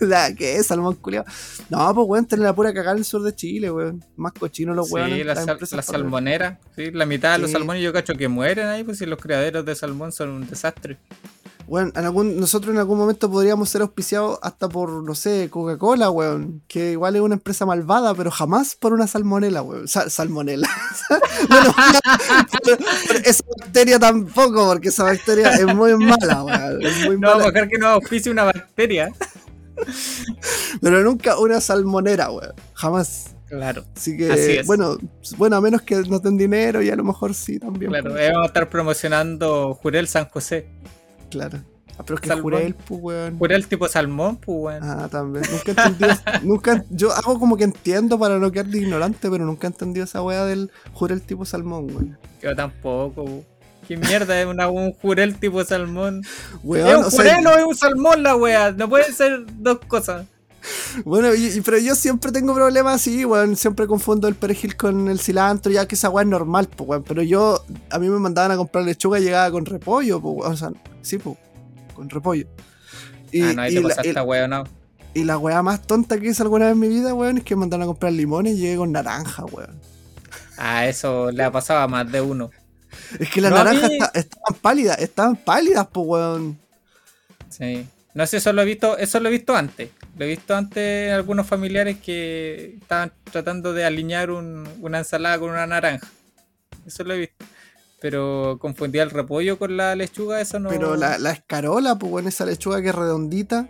[0.06, 1.26] la que es, salmón culiado.
[1.70, 4.04] No, pues weón, tener la pura cagada en el sur de Chile, weón.
[4.16, 5.10] Más cochino los weón.
[5.10, 6.58] Sí, la, sal- la salmonera.
[6.74, 9.64] Sí, la mitad de los salmones yo cacho que mueren ahí, pues si los criaderos
[9.64, 10.98] de salmón son un desastre.
[11.68, 16.10] Weón, en algún, nosotros en algún momento podríamos ser auspiciados hasta por, no sé, Coca-Cola,
[16.10, 16.62] weón.
[16.68, 19.88] Que igual es una empresa malvada, pero jamás por una salmonela, weón.
[19.88, 20.68] Sa- salmonela.
[21.48, 21.74] bueno,
[22.64, 22.78] pero-
[23.08, 26.82] pero esa bacteria tampoco, porque esa bacteria es muy mala, weón.
[26.86, 27.50] Es muy No, mala.
[27.50, 29.12] mejor que no auspicie una bacteria.
[30.80, 32.52] Pero nunca una salmonera, weón.
[32.74, 33.32] Jamás.
[33.48, 34.66] Claro, Así que, Así es.
[34.66, 34.96] bueno,
[35.38, 37.92] bueno, a menos que no den dinero y a lo mejor sí también.
[37.92, 38.10] claro.
[38.10, 38.22] pues.
[38.22, 40.66] eh, Vamos a estar promocionando Jurel San José.
[41.30, 41.60] Claro.
[41.98, 42.42] Ah, pero es que Salmón.
[42.42, 43.38] Jurel, pues, weón.
[43.38, 44.86] Jurel tipo salmón, pues bueno.
[44.86, 45.44] Ah, también.
[45.50, 46.14] Nunca he entendido.
[46.42, 50.04] nunca, yo hago como que entiendo para no quedar de ignorante, pero nunca he entendido
[50.04, 52.18] esa weá del Jurel tipo salmón, weón.
[52.42, 53.24] Yo tampoco.
[53.24, 53.44] pu.
[53.86, 56.22] ¿Qué mierda es una, un Jurel tipo salmón?
[56.62, 58.72] Weón, ¿Es un sea, Jurel o es un salmón la wea?
[58.72, 60.26] No pueden ser dos cosas.
[61.04, 63.54] Bueno, y- y- pero yo siempre tengo problemas así, weón.
[63.56, 67.04] Siempre confundo el perejil con el cilantro, ya que esa weá es normal, pues, weón.
[67.04, 70.52] Pero yo, a mí me mandaban a comprar lechuga y llegaba con repollo, pues, weón.
[70.52, 70.70] O sea,
[71.02, 71.36] sí, pues,
[71.94, 72.46] con repollo.
[73.30, 74.64] Y, ah, no, ahí y te la, pasaste, y- weón, no.
[75.14, 77.54] y la weá más tonta que hice alguna vez en mi vida, weón, es que
[77.54, 79.78] me mandaron a comprar limones y llegué con naranja, weón.
[80.58, 82.50] Ah, eso le ha pasado a más de uno.
[83.18, 86.58] Es que las No, naranjas mí- esta- estaban pálidas, estaban pálidas, pues, weón.
[87.48, 87.86] Sí.
[88.14, 89.90] No sé, eso lo he visto, eso lo he visto antes.
[90.16, 95.38] Lo he visto antes en algunos familiares que estaban tratando de alinear un- una ensalada
[95.38, 96.06] con una naranja.
[96.86, 97.44] Eso lo he visto.
[98.00, 100.68] Pero confundía el repollo con la lechuga, eso no.
[100.70, 103.68] Pero la, la escarola, pues, weón, esa lechuga que es redondita.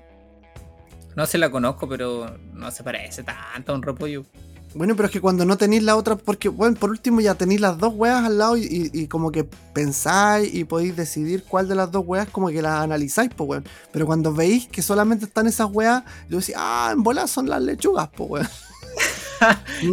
[1.16, 4.24] No se la conozco, pero no se parece tanto a un repollo.
[4.76, 7.62] Bueno, pero es que cuando no tenéis la otra, porque, bueno, por último ya tenéis
[7.62, 11.90] las dos weas al lado y, como que pensáis y podéis decidir cuál de las
[11.90, 13.64] dos weas como que las analizáis, pues, weón.
[13.90, 17.62] Pero cuando veis que solamente están esas weas, yo decía, ah, en bolas son las
[17.62, 18.48] lechugas, pues, weón.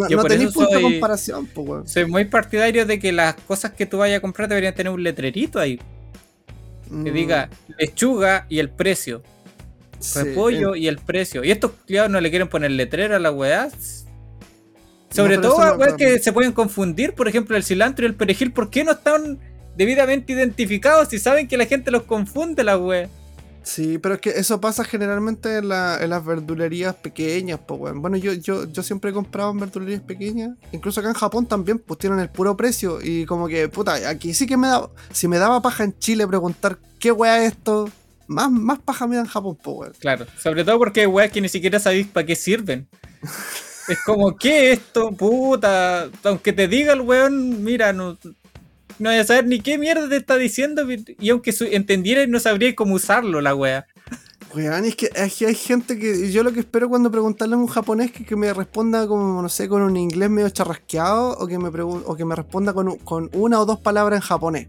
[0.09, 1.87] No, tenéis punto de comparación, pues, weón.
[1.87, 5.01] Soy muy partidario de que las cosas que tú vayas a comprar deberían tener un
[5.01, 5.77] letrerito ahí.
[5.77, 9.23] Que Mm, diga lechuga y el precio.
[9.99, 11.43] sí, repollo y el precio.
[11.43, 13.69] Y estos cliados no le quieren poner letrero a la weá.
[15.13, 18.51] Sobre todo no- que se pueden confundir, por ejemplo, el cilantro y el perejil.
[18.51, 19.39] ¿Por qué no están
[19.77, 23.09] debidamente identificados si saben que la gente los confunde la wea?
[23.65, 28.01] Sí, pero es que eso pasa generalmente en, la- en las verdulerías pequeñas, pues, weón.
[28.01, 30.57] Bueno, yo, yo, yo siempre he comprado en verdulerías pequeñas.
[30.73, 32.99] Incluso acá en Japón también, pues tienen el puro precio.
[33.01, 34.89] Y como que, puta, aquí sí que me da.
[35.13, 37.89] Si me daba paja en Chile preguntar qué weá es esto,
[38.27, 39.93] más, más paja me da en Japón, pues, weón.
[39.97, 42.87] Claro, sobre todo porque hay weas que ni siquiera sabéis para qué sirven.
[43.87, 45.11] es como, ¿qué es esto?
[45.11, 48.17] Puta, aunque te diga el weón, mira, no,
[48.99, 50.83] no voy a saber ni qué mierda te está diciendo.
[51.19, 53.85] Y aunque entendierais, no sabríais cómo usarlo la wea.
[54.55, 56.31] Weón, es que, que hay gente que.
[56.31, 59.49] Yo lo que espero cuando preguntarle a un japonés que, que me responda como, no
[59.49, 63.29] sé, con un inglés medio charrasqueado o que me, o que me responda con, con
[63.33, 64.67] una o dos palabras en japonés.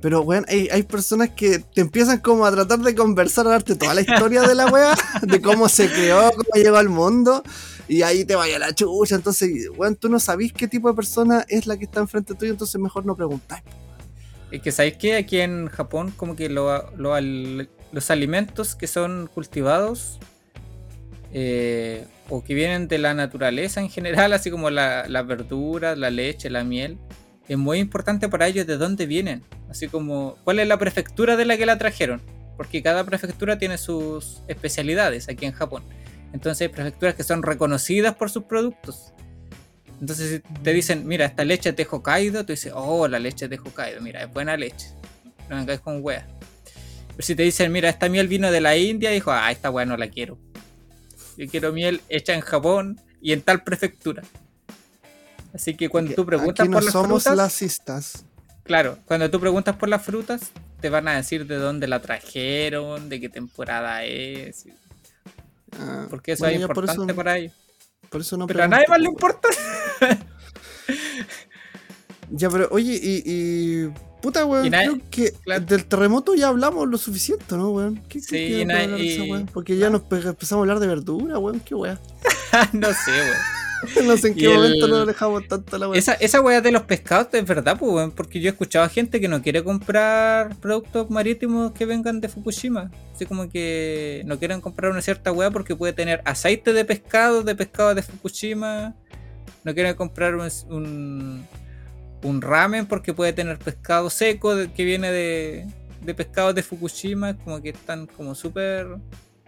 [0.00, 3.74] Pero, weón, hay, hay personas que te empiezan como a tratar de conversar, a darte
[3.74, 7.42] toda la historia de la weá, de cómo se creó, cómo llegó al mundo,
[7.88, 9.14] y ahí te vaya la chucha.
[9.16, 12.52] Entonces, weón, tú no sabís qué tipo de persona es la que está enfrente tuyo,
[12.52, 13.62] entonces mejor no preguntáis.
[14.50, 20.18] Es que sabéis que aquí en Japón como que lo- los alimentos que son cultivados
[21.32, 26.10] eh, o que vienen de la naturaleza en general, así como la- las verduras, la
[26.10, 26.98] leche, la miel,
[27.48, 29.42] es muy importante para ellos de dónde vienen.
[29.68, 32.22] Así como cuál es la prefectura de la que la trajeron.
[32.56, 35.82] Porque cada prefectura tiene sus especialidades aquí en Japón.
[36.34, 39.12] Entonces hay prefecturas que son reconocidas por sus productos.
[40.00, 43.44] Entonces si te dicen, mira, esta leche es de Hokkaido, tú dices, oh, la leche
[43.44, 44.88] es de Hokkaido, mira, es buena leche.
[45.48, 46.26] No vengáis con wea.
[47.10, 49.86] Pero si te dicen, mira, esta miel vino de la India, dijo, ah, esta wea
[49.86, 50.36] no la quiero.
[51.36, 54.24] Yo quiero miel hecha en Japón y en tal prefectura.
[55.54, 58.24] Así que cuando tú preguntas Aquí no por las somos frutas, lacistas.
[58.64, 63.08] claro, cuando tú preguntas por las frutas, te van a decir de dónde la trajeron,
[63.08, 64.66] de qué temporada es,
[65.80, 67.52] Ah, porque eso bueno, es importante eso- para ellos.
[68.10, 69.48] Por eso no Pero a pregunto, nadie más le po, importa.
[72.30, 73.22] Ya, pero oye, y.
[73.24, 73.92] y
[74.24, 75.64] puta, weón, nadie- creo que claro.
[75.64, 78.02] del terremoto ya hablamos lo suficiente, ¿no, weón?
[78.08, 79.46] ¿Qué, qué Sí, nadie- esa weá?
[79.52, 81.98] Porque ya nos pe- empezamos a hablar de verdura, weón, qué weá.
[82.72, 84.06] no sé, weón.
[84.06, 85.98] no sé en qué el- momento nos dejamos tanto la weá.
[85.98, 88.88] Esa, esa weá de los pescados es verdad, pues, weón, porque yo he escuchado a
[88.88, 92.90] gente que no quiere comprar productos marítimos que vengan de Fukushima.
[93.14, 97.42] Así como que no quieren comprar una cierta weá porque puede tener aceite de pescado,
[97.42, 98.94] de pescado de Fukushima.
[99.64, 101.46] No quieren comprar un, un,
[102.24, 105.66] un ramen porque puede tener pescado seco de- que viene de,
[106.04, 107.36] de pescado de Fukushima.
[107.38, 108.88] Como que están como súper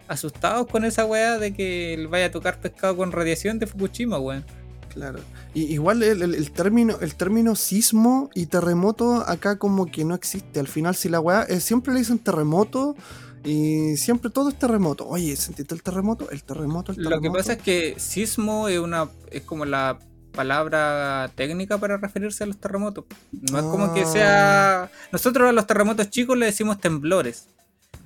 [0.07, 4.45] asustados con esa weá de que vaya a tocar pescado con radiación de Fukushima, weón.
[4.93, 5.19] Claro.
[5.53, 10.15] Y, igual el, el- el término, el término sismo y terremoto acá como que no
[10.15, 10.59] existe.
[10.59, 12.95] Al final, si la weá, eh, siempre le dicen terremoto
[13.43, 15.07] y siempre todo es terremoto.
[15.07, 16.29] Oye, ¿sentiste el terremoto?
[16.31, 17.21] El terremoto, el Lo terremoto.
[17.33, 19.99] que pasa es que sismo es una es como la
[20.37, 23.03] palabra técnica para referirse a los terremotos.
[23.51, 24.05] No es como que Ah.
[24.05, 24.91] sea.
[25.11, 27.47] Nosotros a los terremotos chicos le decimos temblores.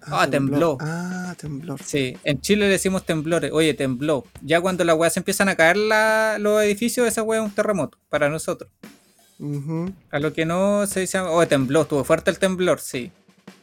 [0.08, 0.78] ah, tembló.
[0.82, 1.80] Ah, temblor.
[1.84, 3.52] Sí, en Chile le decimos temblores.
[3.54, 4.26] Oye, tembló.
[4.42, 7.52] Ya cuando las weas se empiezan a caer la- los edificios, esa wea es un
[7.52, 8.72] terremoto para nosotros.
[10.12, 13.12] A lo que no se dice, oh, tembló, estuvo fuerte el temblor, sí.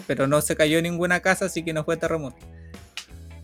[0.07, 2.37] Pero no se cayó ninguna casa, así que no fue terremoto.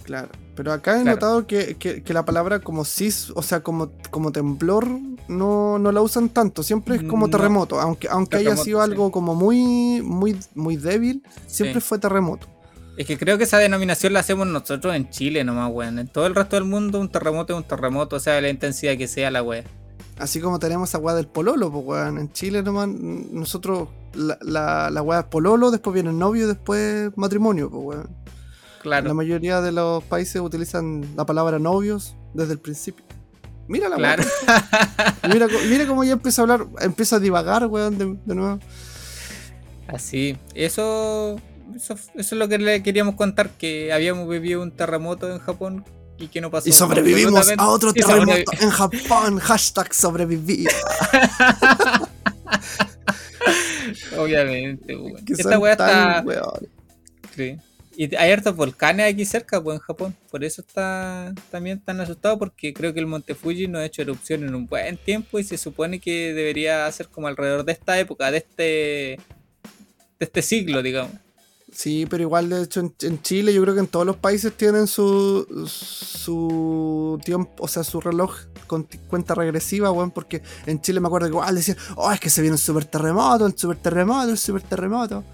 [0.04, 0.28] Claro.
[0.54, 1.16] Pero acá he Claro.
[1.16, 4.86] notado que, que- que la palabra como sis, o sea, como, como temblor,
[5.28, 6.62] no, no la usan tanto.
[6.62, 7.30] Siempre es como No.
[7.30, 7.80] terremoto.
[7.80, 8.90] Aunque, aunque haya sido sí.
[8.90, 11.86] algo como muy, muy, muy débil, siempre Sí.
[11.88, 12.46] fue terremoto.
[12.96, 15.98] Es que creo que esa denominación la hacemos nosotros en Chile nomás, weón.
[15.98, 18.96] En todo el resto del mundo un terremoto es un terremoto, o sea, la intensidad
[18.96, 19.64] que sea la wea.
[20.18, 22.18] Así como tenemos esa weá del pololo, pues weón.
[22.18, 26.46] En Chile nomás, nosotros, la, la, la weá es pololo, después viene el novio y
[26.46, 28.23] después matrimonio, pues weón.
[28.84, 33.02] Claro, La mayoría de los países utilizan la palabra novios desde el principio.
[33.66, 34.22] Mira la claro.
[35.32, 38.58] Mira, mira cómo ya empieza a hablar, empieza a divagar, weón, de, de nuevo.
[39.86, 41.40] Así, eso,
[41.74, 45.82] eso, eso es lo que le queríamos contar, que habíamos vivido un terremoto en Japón
[46.18, 46.68] y que no pasó.
[46.68, 49.38] Y sobrevivimos a otro terremoto en Japón.
[49.38, 50.68] Hashtag sobrevivir.
[54.18, 55.24] Obviamente, weón.
[55.26, 56.22] Esta weá está...
[57.34, 57.56] Sí.
[57.96, 60.16] Y hay hartos volcanes aquí cerca, pues en Japón.
[60.30, 64.02] Por eso está también tan asustado, porque creo que el Monte Fuji no ha hecho
[64.02, 67.98] erupción en un buen tiempo y se supone que debería ser como alrededor de esta
[67.98, 69.18] época, de este, de
[70.20, 71.12] este siglo, digamos.
[71.74, 74.86] Sí, pero igual de hecho en, Chile yo creo que en todos los países tienen
[74.86, 78.32] su su tiempo, o sea, su reloj
[78.68, 82.30] con cuenta regresiva, weón, porque en Chile me acuerdo que igual decían, oh, es que
[82.30, 85.24] se viene un super terremoto, el super terremoto, el super terremoto.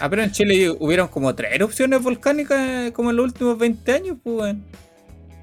[0.00, 3.92] Ah, pero en Chile hubieron como tres erupciones volcánicas eh, como en los últimos 20
[3.92, 4.64] años, pues, weón.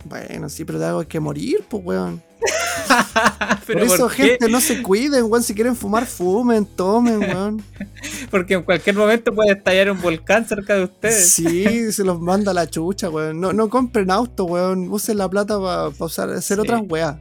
[0.05, 2.21] Bueno, sí, pero algo hay que morir, pues, weón.
[3.65, 5.43] Pero Por eso, gente, no se cuiden, weón.
[5.43, 7.63] Si quieren fumar, fumen, tomen, weón.
[8.31, 11.31] Porque en cualquier momento puede estallar un volcán cerca de ustedes.
[11.31, 13.41] Sí, se los manda la chucha, weón.
[13.41, 14.87] No, no compren auto, weón.
[14.89, 16.61] Usen la plata para usar, hacer Sí.
[16.61, 17.17] otras weas.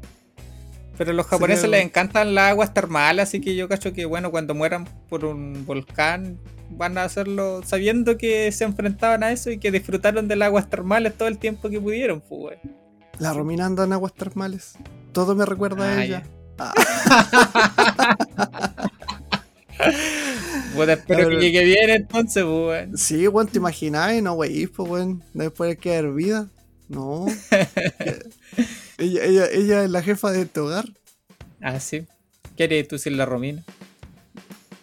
[0.98, 4.04] Pero a los japoneses Sería- les encantan las aguas termales, así que yo cacho que,
[4.06, 6.38] bueno, cuando mueran por un volcán,
[6.70, 10.68] van a hacerlo sabiendo que se enfrentaban a eso y que disfrutaron de las aguas
[10.70, 12.58] termales todo el tiempo que pudieron, pues.
[13.18, 14.74] La Romina anda en aguas termales.
[15.12, 16.22] Todo me recuerda a Ah, ella.
[20.74, 22.98] Puta, espero A que llegue bien entonces, pues, weón.
[22.98, 25.22] Sí, weón, te imagináis, no, wey, pues, weón.
[25.34, 26.48] Después de quedar hervida.
[26.88, 27.26] No.
[28.98, 30.86] ella, ella, ella es la jefa de este hogar.
[31.60, 32.06] Ah, sí.
[32.56, 33.64] ¿Qué harías tú sin la Romina?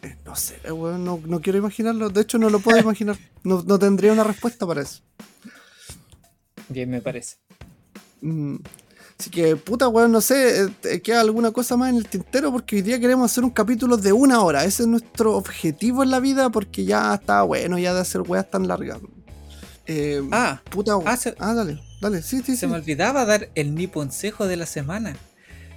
[0.01, 2.09] Eh, No sé, weón, no, no quiero imaginarlo.
[2.09, 3.17] De hecho, no lo puedo imaginar.
[3.43, 5.01] No, no tendría una respuesta para eso.
[6.69, 7.37] Bien, me parece.
[8.21, 8.57] Mm.
[9.19, 12.51] Así que, puta, weón, no sé, eh, ¿te ¿queda alguna cosa más en el tintero?
[12.51, 14.65] Porque hoy día queremos hacer un capítulo de una hora.
[14.65, 18.49] Ese es nuestro objetivo en la vida porque ya está bueno ya de hacer weas
[18.49, 18.99] tan largas.
[19.85, 22.57] Eh, Ah, puta, ah, se- ah, dale, dale, sí, sí, sí.
[22.57, 25.15] se me olvidaba dar el niponcejo de la semana.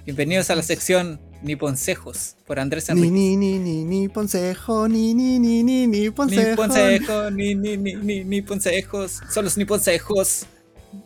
[0.05, 3.13] Bienvenidos a la sección Niponsejos por Andrés Ni, Enrique.
[3.13, 6.55] ni, ni, ni, ni, consejo, ni, ni, ni, ni, ni, Ni consejo.
[6.55, 10.45] consejo, ni, ni, ni, ni, ni consejos, son los ni consejos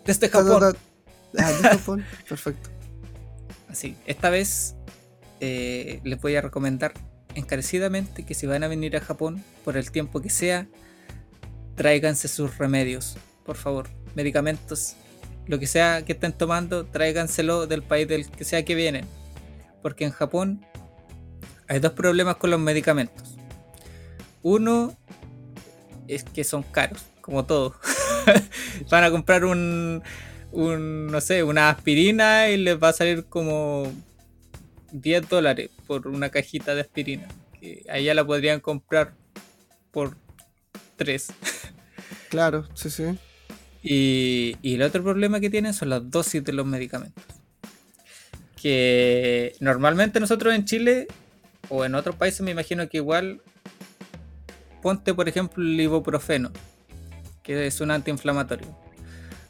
[0.06, 0.60] desde Japón.
[0.60, 0.80] ta.
[1.38, 2.70] Ah, de Japón, perfecto.
[3.70, 4.76] Así, esta vez
[5.40, 6.94] eh, les voy a recomendar
[7.36, 10.68] encarecidamente que si van a venir a Japón, por el tiempo que sea,
[11.76, 14.96] tráiganse sus remedios, por favor, medicamentos,
[15.48, 19.06] lo que sea que estén tomando, tráiganselo del país del que sea que vienen,
[19.82, 20.66] porque en Japón
[21.68, 23.36] hay dos problemas con los medicamentos.
[24.44, 24.98] Uno
[26.08, 27.76] es que son caros, como todo.
[28.90, 30.04] van a comprar un,
[30.52, 33.92] un, no sé, una aspirina y les va a salir como
[34.92, 37.28] 10 dólares por una cajita de aspirina.
[37.60, 39.14] Que allá la podrían comprar
[39.92, 40.18] por
[40.98, 41.28] 3.
[42.30, 43.04] Claro, sí, sí.
[43.84, 47.24] Y, y el otro problema que tienen son las dosis de los medicamentos.
[48.62, 51.08] Que normalmente nosotros en Chile
[51.70, 53.42] o en otros países me imagino que igual
[54.82, 56.52] ponte por ejemplo el ibuprofeno,
[57.44, 58.68] que es un antiinflamatorio.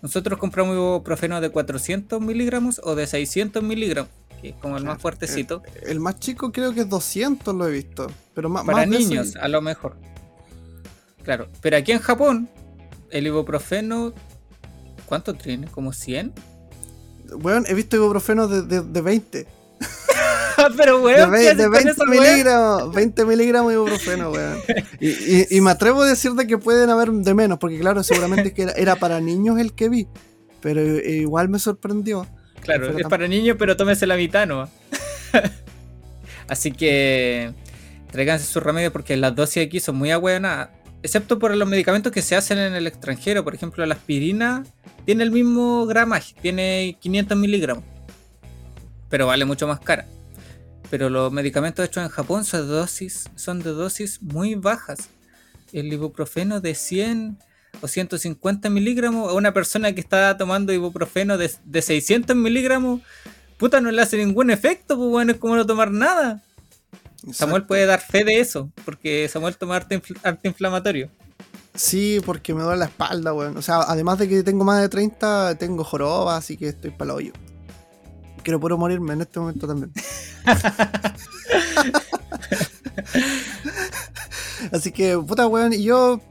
[0.02, 4.12] Nosotros compramos ibuprofeno de 400 miligramos o de 600 miligramos,
[4.42, 5.62] que es como el más fuertecito.
[5.84, 8.12] El más chico creo que es 200, lo he visto.
[8.34, 9.96] Pero más, para más niños, a lo mejor.
[11.24, 12.50] Claro, pero aquí en Japón,
[13.12, 14.14] el ibuprofeno
[15.06, 15.68] ¿Cuánto tiene?
[15.68, 16.32] ¿Como 100?
[17.42, 19.48] Weón, he visto ibuprofeno de, de, de 20.
[20.78, 22.22] Pero, De, weón, ve- ¿qué haces de con 20 esa weá?
[22.32, 22.96] miligramos.
[22.96, 24.58] 20 miligramos de ibuprofeno, weón.
[25.00, 28.04] Y, y- y me atrevo a decir de que pueden haber de menos, porque claro,
[28.04, 30.08] seguramente que era, era para niños el que vi.
[30.62, 32.26] Pero igual me sorprendió.
[32.62, 34.70] Claro, es para niños, pero tómese la mitad nomás.
[36.48, 37.54] Así que
[38.12, 40.70] tráiganse su remedio porque las dosis aquí son muy ahueonadas.
[41.04, 43.44] Excepto por los medicamentos que se hacen en el extranjero.
[43.44, 44.64] Por ejemplo, la aspirina
[45.06, 47.84] tiene el mismo gramaje, tiene 500 miligramos.
[49.10, 50.08] Pero vale mucho más cara.
[50.90, 55.10] Pero los medicamentos hechos en Japón son de dosis, son dosis muy bajas.
[55.74, 57.38] El ibuprofeno de 100
[57.82, 63.02] o 150 miligramos a una persona que está tomando ibuprofeno de, de 600 miligramos,
[63.58, 66.44] puta, no le hace ningún efecto, pues bueno, es como no tomar nada.
[67.32, 71.10] Samuel puede dar fe de eso, porque Samuel toma arte, infl- arte inflamatorio.
[71.76, 73.56] Sí, porque me duele la espalda, weón.
[73.58, 77.12] O sea, además de que tengo más de 30, tengo joroba, así que estoy para
[77.12, 77.34] el hoyo.
[78.44, 79.92] Quiero puro morirme en este momento también.
[84.72, 85.74] así que, puta, weón.
[85.74, 86.22] Y yo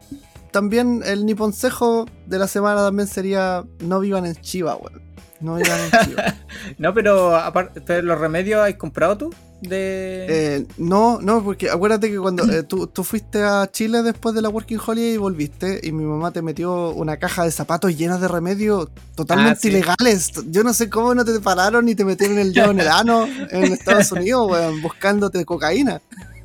[0.50, 5.02] también, el niponcejo de la semana también sería: no vivan en Chiva, weón.
[5.40, 5.76] No Chiva.
[6.78, 9.34] No, pero aparte, ¿los remedios has comprado tú?
[9.62, 10.26] De...
[10.28, 14.40] Eh, no, no, porque acuérdate que cuando eh, tú, tú fuiste a Chile después de
[14.42, 18.20] la Working Holiday y volviste, y mi mamá te metió una caja de zapatos llenas
[18.22, 19.68] de remedios totalmente Ah, sí.
[19.68, 20.32] ilegales.
[20.46, 23.26] Yo no sé cómo no te pararon y te metieron el dedo en el ano
[23.50, 26.00] en Estados Unidos, weón, buscándote cocaína.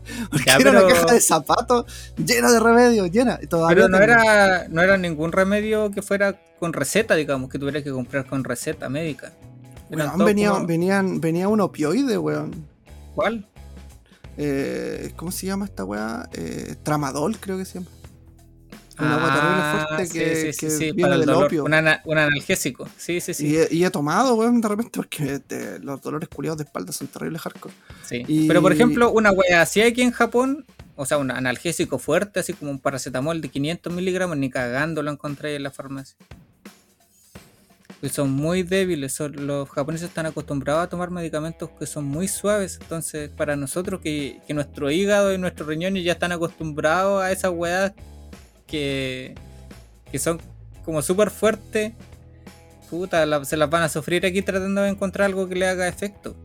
[0.30, 1.86] Porque Ya, era una pero- caja de zapatos
[2.18, 3.38] llena de remedios, llena.
[3.50, 4.12] Todavía Pero no tengo.
[4.14, 8.44] era, no era ningún remedio que fuera con receta, digamos, que tuvieras que comprar con
[8.44, 9.34] receta médica.
[9.90, 12.68] Weón, venía, como- venían, venía un opioide, weón.
[13.14, 13.48] ¿Cuál?
[14.38, 16.28] Eh, ¿Cómo se llama esta weá?
[16.34, 17.92] Eh, tramadol, creo que se llama.
[18.98, 21.46] Un agua terrible Ah, fuerte sí, que, sí, que viene para el del dolor.
[21.46, 21.64] opio.
[21.66, 22.88] Un, ana- un analgésico.
[22.98, 23.48] Sí, sí, sí.
[23.48, 26.92] Y, he, y he tomado, weón, de repente, porque te- los dolores culiados de espalda
[26.94, 27.74] son terribles hardcore.
[28.06, 28.24] sí.
[28.28, 30.66] y- Pero por ejemplo, una wea así aquí en Japón,
[30.96, 35.12] o sea, un analgésico fuerte, así como un paracetamol de 500 miligramos, ni cagando lo
[35.12, 36.16] encontré en la farmacia.
[38.02, 39.14] Y son muy débiles.
[39.14, 42.78] son- los japoneses están acostumbrados a tomar medicamentos que son muy suaves.
[42.82, 47.52] Entonces, para nosotros, que, que nuestro hígado y nuestros riñones ya están acostumbrados a esas
[47.52, 47.94] weas
[48.68, 49.36] que,
[50.12, 50.40] que son
[50.84, 51.94] como súper fuertes,
[52.90, 56.36] puta, se las van a sufrir aquí tratando de encontrar algo que le haga efecto.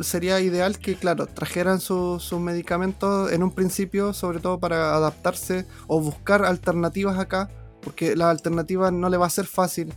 [0.00, 5.66] Sería ideal que, claro, trajeran su- sus medicamentos en un principio, sobre todo para adaptarse
[5.88, 7.50] o buscar alternativas acá,
[7.82, 9.92] porque la alternativa no le va a ser fácil.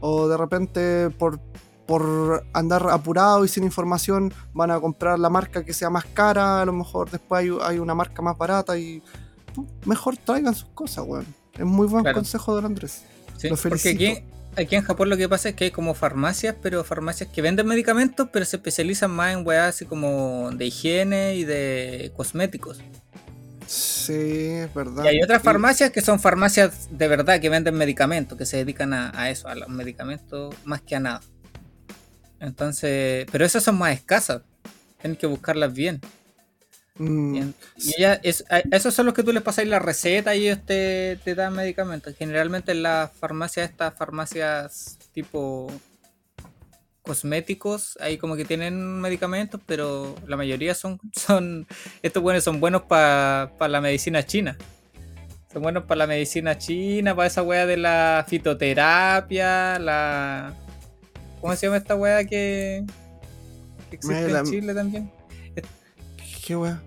[0.00, 1.40] O de repente, por,
[1.86, 6.60] por andar apurado y sin información, van a comprar la marca que sea más cara,
[6.60, 9.02] a lo mejor después hay, hay una marca más barata y
[9.84, 11.26] mejor traigan sus cosas, weón.
[11.54, 12.16] Es muy buen Claro.
[12.18, 13.02] consejo, don Andrés.
[13.36, 14.18] Sí, Lo porque aquí,
[14.56, 17.66] aquí en Japón lo que pasa es que hay como farmacias, pero farmacias que venden
[17.66, 22.80] medicamentos, pero se especializan más en weas así como de higiene y de cosméticos.
[23.66, 25.04] Sí, es verdad.
[25.04, 28.94] Y hay otras farmacias que son farmacias de verdad que venden medicamentos, que se dedican
[28.94, 31.20] a, a eso, a los medicamentos más que a nada.
[32.40, 34.42] Entonces, pero esas son más escasas.
[35.00, 36.00] Tienen que buscarlas bien.
[36.98, 37.36] Mm.
[37.76, 40.58] Y ella es, a esos son los que tú les pasáis la receta y ellos
[40.66, 42.14] te, te dan medicamentos.
[42.16, 45.70] Generalmente en las farmacias, estas farmacias tipo
[47.02, 51.66] cosméticos, ahí como que tienen medicamentos, pero la mayoría son, son
[52.02, 54.56] estos buenos son buenos para la medicina china.
[55.52, 60.54] Son buenos para la medicina china, para esa wea de la fitoterapia, la...
[61.40, 62.84] ¿Cómo se llama esta wea que,
[63.88, 65.10] que existe la- en Chile también?
[66.44, 66.82] Qué wea.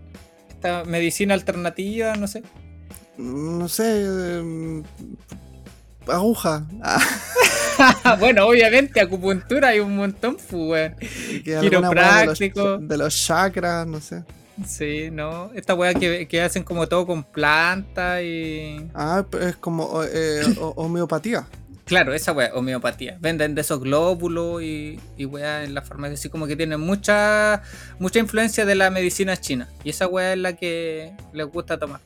[0.62, 2.44] Esta medicina alternativa, no sé.
[3.18, 4.04] No sé.
[4.38, 4.84] em,
[6.08, 6.68] aguja.
[6.84, 12.78] Ah, bueno, obviamente, acupuntura hay un montón, pues, wea de los, Quiropráctico.
[12.78, 14.24] de los chakras, no sé.
[14.68, 15.50] Sí, no.
[15.56, 18.88] Esta weá que, que hacen como todo con planta y.
[18.94, 21.48] Ah, es como eh, ho- homeopatía.
[21.92, 23.18] Claro, esa weá, homeopatía.
[23.20, 27.64] Venden de esos glóbulos y, y weá en la farmacia, así como que tienen mucha
[28.00, 29.68] mucha influencia de la medicina china.
[29.84, 32.00] Y esa weá es la que les gusta tomar.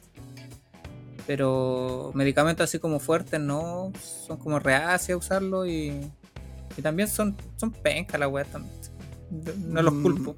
[1.27, 3.93] Pero medicamentos así como fuertes no,
[4.27, 5.93] son como reacios a usarlo y,
[6.75, 8.73] y también son, son pencas la weá también.
[9.67, 10.01] No los Mm.
[10.01, 10.35] culpo.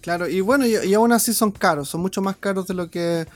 [0.00, 2.88] Claro, y bueno, y, y aún así son caros, son mucho más caros de lo
[2.90, 3.26] que,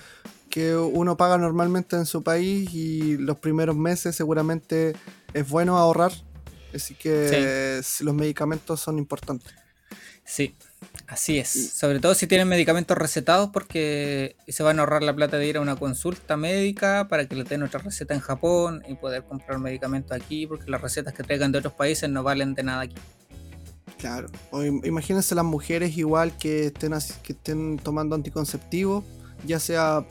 [0.53, 4.95] que uno paga normalmente en su país y los primeros meses seguramente
[5.33, 6.13] es bueno ahorrar.
[6.75, 9.55] Así que los medicamentos son importantes.
[10.25, 10.55] Sí,
[11.07, 11.49] Así es.
[11.75, 15.57] Sobre todo si tienen medicamentos recetados porque se van a ahorrar la plata de ir
[15.57, 19.59] a una consulta médica para que le den otra receta en Japón y poder comprar
[19.59, 22.97] medicamentos aquí porque las recetas que traigan de otros países no valen de nada aquí.
[23.99, 24.29] Claro.
[24.51, 26.93] O im- imagínense las mujeres igual que estén,
[27.23, 29.05] que estén tomando anticonceptivos,
[29.47, 30.05] ya sea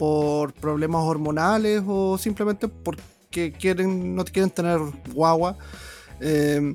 [0.00, 4.78] por problemas hormonales o simplemente porque quieren, no quieren tener
[5.12, 5.58] guagua.
[6.22, 6.74] Eh,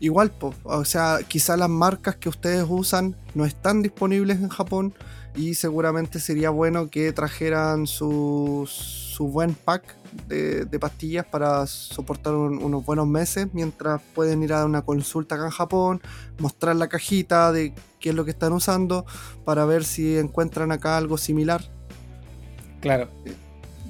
[0.00, 4.94] igual, po, o sea, quizá las marcas que ustedes usan no están disponibles en Japón
[5.36, 9.82] y seguramente sería bueno que trajeran su, su buen pack
[10.28, 15.44] de, pastillas para soportar un- unos buenos meses mientras pueden ir a una consulta acá
[15.44, 16.00] en Japón,
[16.38, 19.04] mostrar la cajita de qué es lo que están usando
[19.44, 21.70] para ver si encuentran acá algo similar.
[22.82, 23.08] Claro.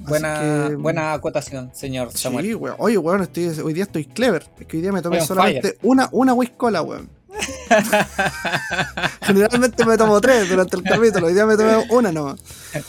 [0.07, 2.45] Buena, que- buena acotación, señor Samuel.
[2.45, 2.75] Sí, weón.
[2.79, 4.45] Oye, weón, estoy, hoy día estoy clever.
[4.59, 7.09] Es que hoy día me tomé solamente una, una whiskola, weón.
[9.21, 11.27] Generalmente me tomo tres durante el capítulo.
[11.27, 12.39] Hoy día me tomé una nomás.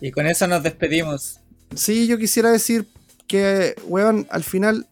[0.00, 1.40] Y con eso nos despedimos.
[1.74, 2.86] Sí, yo quisiera decir
[3.26, 4.86] que, weón, al final,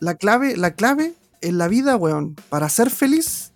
[0.00, 3.52] la clave, la clave en la vida, weón, para ser feliz.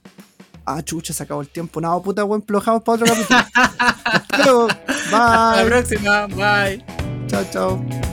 [0.71, 1.81] Ah, chucha, se acabó el tiempo.
[1.81, 3.41] No, puta, weón, lo dejamos para otro capítulo.
[4.05, 4.69] Hasta luego.
[4.87, 5.67] Hasta la Bye.
[5.71, 6.27] próxima.
[6.27, 6.85] Bye.
[7.27, 8.08] Chao, chao.